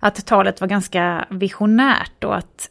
[0.00, 2.70] att talet var ganska visionärt och att,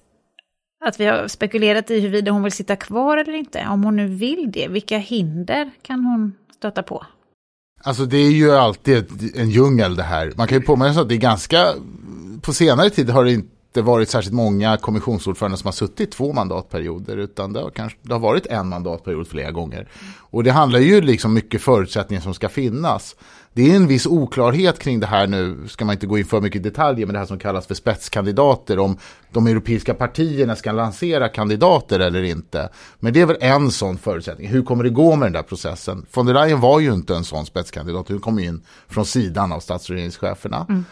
[0.85, 3.67] att vi har spekulerat i huruvida hon vill sitta kvar eller inte.
[3.69, 7.05] Om hon nu vill det, vilka hinder kan hon stöta på?
[7.85, 10.33] Alltså det är ju alltid en djungel det här.
[10.35, 11.73] Man kan ju påminna sig att det är ganska,
[12.41, 17.17] på senare tid har det inte varit särskilt många kommissionsordförande som har suttit två mandatperioder
[17.17, 19.89] utan det har, kanske, det har varit en mandatperiod flera gånger.
[20.17, 23.15] Och det handlar ju liksom mycket förutsättningar som ska finnas.
[23.55, 26.41] Det är en viss oklarhet kring det här nu, ska man inte gå in för
[26.41, 28.97] mycket detaljer, men det här som kallas för spetskandidater, om
[29.31, 32.69] de europeiska partierna ska lansera kandidater eller inte.
[32.99, 34.47] Men det är väl en sån förutsättning.
[34.47, 36.05] Hur kommer det gå med den där processen?
[36.13, 39.59] Von der Leyen var ju inte en sån spetskandidat, hon kom in från sidan av
[39.59, 40.65] statsregeringscheferna.
[40.69, 40.85] Mm.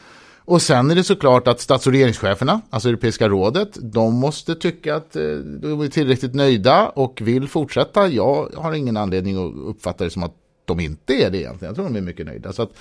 [0.45, 4.95] Och sen är det såklart att stats och regeringscheferna, alltså Europeiska rådet, de måste tycka
[4.95, 5.21] att eh,
[5.61, 8.07] de är tillräckligt nöjda och vill fortsätta.
[8.07, 10.35] Jag har ingen anledning att uppfatta det som att
[10.65, 11.69] de inte är det egentligen.
[11.69, 12.53] Jag tror de är mycket nöjda.
[12.53, 12.71] Så att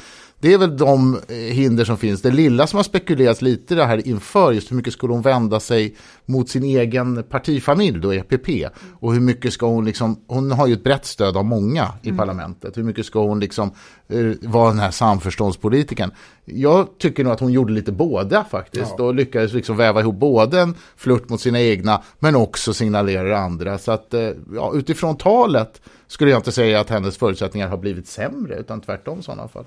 [0.43, 2.23] det är väl de eh, hinder som finns.
[2.23, 5.61] Det lilla som har spekulerats lite det här inför, just hur mycket skulle hon vända
[5.61, 8.49] sig mot sin egen partifamilj då, EPP.
[9.01, 12.09] Och hur mycket ska hon liksom, hon har ju ett brett stöd av många i
[12.09, 12.19] mm.
[12.19, 12.77] parlamentet.
[12.77, 13.71] Hur mycket ska hon liksom
[14.13, 16.11] uh, vara den här samförståndspolitiken?
[16.45, 18.95] Jag tycker nog att hon gjorde lite båda faktiskt.
[18.99, 19.05] Ja.
[19.05, 23.79] Och lyckades liksom väva ihop både en flört mot sina egna, men också signalerar andra.
[23.79, 25.81] Så att uh, ja, utifrån talet
[26.13, 29.65] skulle jag inte säga att hennes förutsättningar har blivit sämre, utan tvärtom i sådana fall.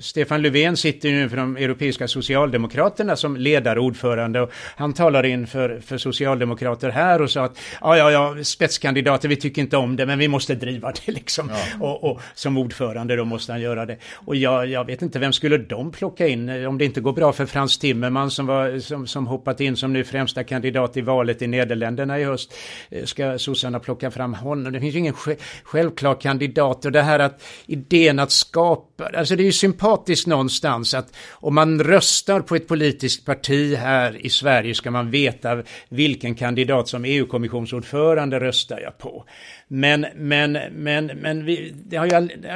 [0.00, 4.40] Stefan Löfven sitter nu för de europeiska socialdemokraterna som ledarordförande.
[4.40, 9.36] Och han talar inför för socialdemokrater här och sa att ja, ja, ja, spetskandidater, vi
[9.36, 11.50] tycker inte om det, men vi måste driva det liksom.
[11.50, 11.86] Ja.
[11.86, 13.96] Och, och, som ordförande då måste han göra det.
[14.14, 17.32] Och jag, jag vet inte, vem skulle de plocka in om det inte går bra
[17.32, 21.42] för Frans Timmermans som, var, som, som hoppat in som nu främsta kandidat i valet
[21.42, 22.54] i Nederländerna i höst.
[22.90, 24.72] Eh, ska sossarna plocka plocka fram honom.
[24.72, 25.14] Det finns ju ingen
[25.62, 26.84] självklar kandidat.
[26.84, 31.54] Och det här att idén att skapa, alltså det är ju sympatiskt någonstans att om
[31.54, 37.04] man röstar på ett politiskt parti här i Sverige ska man veta vilken kandidat som
[37.04, 39.24] EU-kommissionsordförande röstar jag på.
[39.68, 42.06] Men, men, men, men vi, det har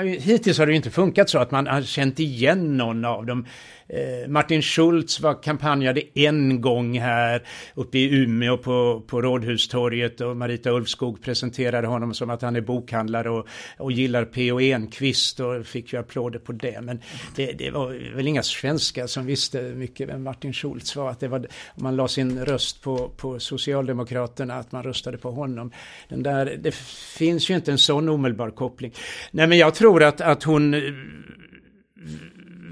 [0.02, 3.26] ju, hittills har det ju inte funkat så att man har känt igen någon av
[3.26, 3.46] dem.
[3.92, 7.42] Eh, Martin Schultz var kampanjade en gång här
[7.74, 12.60] uppe i Umeå på, på Rådhustorget och Marita Ulfskog presenterade honom som att han är
[12.60, 13.46] bokhandlare och,
[13.78, 14.60] och gillar P.O.
[14.60, 16.80] Enquist och fick ju applåder på det.
[16.80, 17.00] Men
[17.36, 21.10] det, det var väl inga svenskar som visste mycket vem Martin Schultz var.
[21.10, 25.30] Att det var om man la sin röst på, på Socialdemokraterna, att man röstade på
[25.30, 25.72] honom.
[26.08, 28.92] Den där, det finns ju inte en sån omedelbar koppling.
[29.30, 30.80] Nej men jag tror att, att hon eh,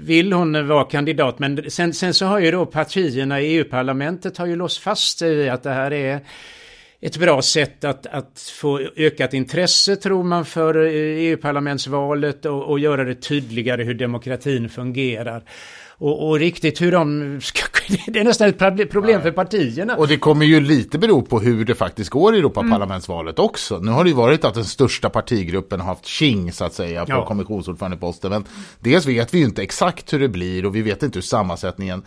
[0.01, 1.39] vill hon vara kandidat.
[1.39, 5.33] Men sen, sen så har ju då partierna i EU-parlamentet har ju låst fast sig
[5.33, 6.19] i att det här är
[7.01, 12.79] ett bra sätt att, att få ökat intresse tror man för eh, EU-parlamentsvalet och, och
[12.79, 15.43] göra det tydligare hur demokratin fungerar.
[16.01, 17.61] Och, och, riktigt hur de ska...
[18.07, 19.21] Det är nästan ett problem Nej.
[19.21, 19.95] för partierna.
[19.95, 23.45] Och det kommer ju lite bero på hur det faktiskt går i Europaparlamentsvalet mm.
[23.45, 23.79] också.
[23.79, 27.05] Nu har det ju varit att den största partigruppen har haft king så att säga
[27.05, 27.25] på ja.
[27.25, 28.31] kommissionsordförandeposten.
[28.31, 28.45] Men
[28.79, 32.03] dels vet vi ju inte exakt hur det blir och vi vet inte hur sammansättningen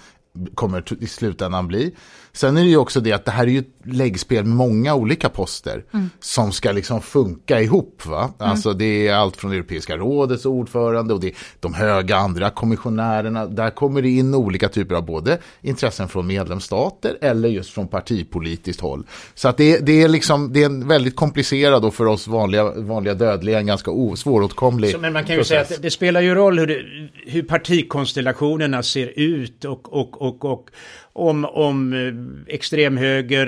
[0.55, 1.95] kommer i slutändan bli.
[2.37, 4.95] Sen är det ju också det att det här är ju ett läggspel med många
[4.95, 6.11] olika poster mm.
[6.20, 8.07] som ska liksom funka ihop.
[8.07, 8.30] Va?
[8.41, 8.51] Mm.
[8.51, 13.47] Alltså det är allt från Europeiska rådets ordförande och det är de höga andra kommissionärerna.
[13.47, 18.82] Där kommer det in olika typer av både intressen från medlemsstater eller just från partipolitiskt
[18.82, 19.07] håll.
[19.35, 22.70] Så att det, det är liksom det är en väldigt komplicerad och för oss vanliga,
[22.70, 25.49] vanliga dödliga en ganska svåråtkomlig Så, Men man kan ju process.
[25.49, 26.82] säga att det, det, spelar ju roll hur, det,
[27.26, 30.70] hur partikonstellationerna ser ut och, och, och, och
[31.17, 33.47] om, om eh, extremhöger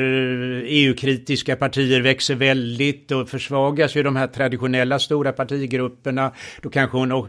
[0.67, 6.33] EU-kritiska partier växer väldigt och försvagas ju de här traditionella stora partigrupperna.
[6.62, 7.27] Då kanske hon eh,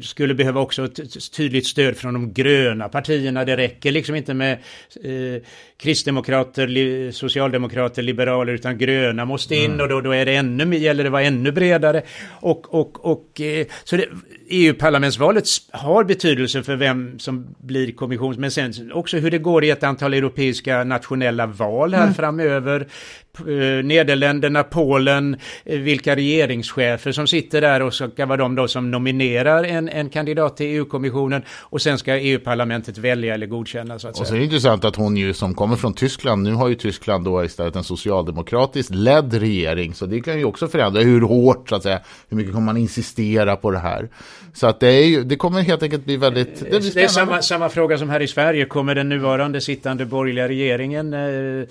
[0.00, 3.44] skulle behöva också ett tydligt stöd från de gröna partierna.
[3.44, 4.52] Det räcker liksom inte med
[5.04, 5.42] eh,
[5.76, 9.80] kristdemokrater, socialdemokrater, liberaler utan gröna måste in mm.
[9.80, 12.02] och då, då är det ännu, gäller det vara ännu bredare.
[12.40, 13.98] Och, och, och eh, så
[14.48, 18.38] EU-parlamentsvalet har betydelse för vem som blir kommissions...
[18.38, 22.14] Men sen också hur det går i ett antal europeiska nationella val här mm.
[22.14, 22.88] framöver
[23.82, 29.64] Nederländerna, Polen, eh, vilka regeringschefer som sitter där och ska vara de då som nominerar
[29.64, 34.22] en, en kandidat till EU-kommissionen och sen ska EU-parlamentet välja eller godkänna så att säga.
[34.22, 36.74] Och så är det intressant att hon ju som kommer från Tyskland, nu har ju
[36.74, 41.68] Tyskland då istället en socialdemokratiskt ledd regering, så det kan ju också förändra hur hårt,
[41.68, 44.08] så att säga, hur mycket kommer man insistera på det här.
[44.52, 46.60] Så att det, är ju, det kommer helt enkelt bli väldigt...
[46.70, 50.48] Det, det är samma, samma fråga som här i Sverige, kommer den nuvarande sittande borgerliga
[50.48, 51.66] regeringen eh,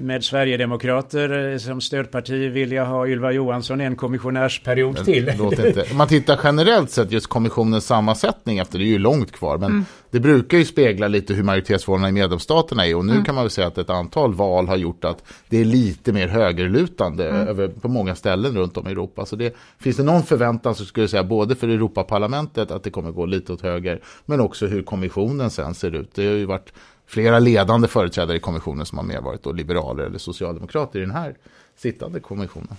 [0.00, 5.32] med Sverigedemokrater eh, som stödparti vilja ha Ylva Johansson en kommissionärsperiod till?
[5.38, 5.84] Låt inte.
[5.90, 9.70] Om man tittar generellt sett just kommissionens sammansättning efter, det är ju långt kvar, men
[9.70, 9.84] mm.
[10.10, 13.24] det brukar ju spegla lite hur majoritetsförhållandena i medlemsstaterna är och nu mm.
[13.24, 16.28] kan man väl säga att ett antal val har gjort att det är lite mer
[16.28, 17.48] högerlutande mm.
[17.48, 19.26] över, på många ställen runt om i Europa.
[19.26, 22.90] Så det, finns det någon förväntan så skulle jag säga både för Europaparlamentet att det
[22.90, 26.14] kommer gå lite åt höger, men också hur kommissionen sen ser ut.
[26.14, 26.72] Det har ju varit
[27.10, 31.10] flera ledande företrädare i kommissionen som har mer varit då liberaler eller socialdemokrater i den
[31.10, 31.34] här
[31.76, 32.76] sittande kommissionen.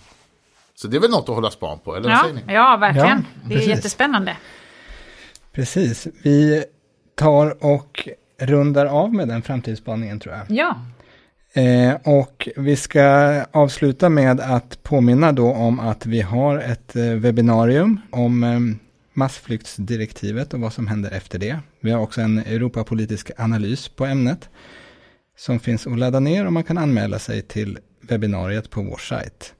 [0.76, 2.54] Så det är väl något att hålla span på, eller ja, vad säger ni?
[2.54, 3.26] Ja, verkligen.
[3.44, 4.38] Ja, det är jättespännande.
[5.52, 6.08] Precis.
[6.24, 6.64] Vi
[7.16, 10.46] tar och rundar av med den framtidsspaningen tror jag.
[10.50, 10.76] Ja.
[11.62, 13.04] Eh, och vi ska
[13.52, 18.60] avsluta med att påminna då om att vi har ett eh, webbinarium om eh,
[19.14, 21.59] massflyktsdirektivet och vad som händer efter det.
[21.80, 24.49] Vi har också en Europapolitisk analys på ämnet
[25.38, 29.53] som finns att ladda ner och man kan anmäla sig till webbinariet på vår sajt.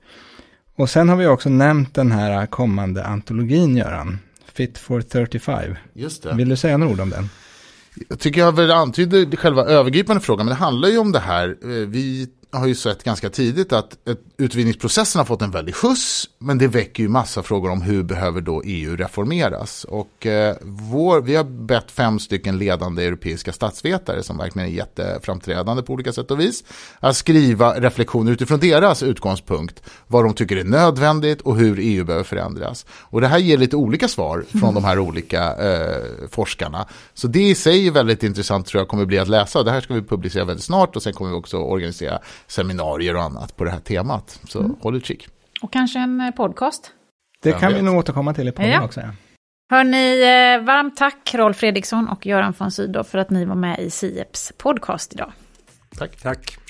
[0.76, 4.18] Och sen har vi också nämnt den här kommande antologin, Göran.
[4.52, 5.74] Fit for 35.
[5.92, 6.34] Just det.
[6.34, 7.28] Vill du säga några ord om den?
[8.08, 11.56] Jag tycker jag väl antyder själva övergripande frågan, men det handlar ju om det här.
[11.62, 13.96] Eh, vi har ju sett ganska tidigt att
[14.36, 18.40] utvidgningsprocessen har fått en väldig skjuts, men det väcker ju massa frågor om hur behöver
[18.40, 19.84] då EU reformeras.
[19.84, 25.82] Och eh, vår, vi har bett fem stycken ledande europeiska statsvetare som verkligen är jätteframträdande
[25.82, 26.64] på olika sätt och vis,
[27.00, 32.24] att skriva reflektioner utifrån deras utgångspunkt, vad de tycker är nödvändigt och hur EU behöver
[32.24, 32.86] förändras.
[32.90, 34.74] Och det här ger lite olika svar från mm.
[34.74, 36.86] de här olika eh, forskarna.
[37.14, 39.62] Så det i sig är väldigt intressant tror jag kommer bli att läsa.
[39.62, 42.18] Det här ska vi publicera väldigt snart och sen kommer vi också organisera
[42.52, 44.40] seminarier och annat på det här temat.
[44.48, 44.76] Så mm.
[44.80, 45.28] håll utkik.
[45.62, 46.92] Och kanske en eh, podcast.
[47.42, 48.84] Det kan vi nog återkomma till i podden ja.
[48.84, 49.00] också.
[49.00, 49.08] Ja.
[49.70, 53.78] Hörni, eh, varmt tack Rolf Fredriksson och Göran von Sydow för att ni var med
[53.78, 55.32] i Sieps podcast idag.
[55.98, 56.16] Tack.
[56.16, 56.61] Tack.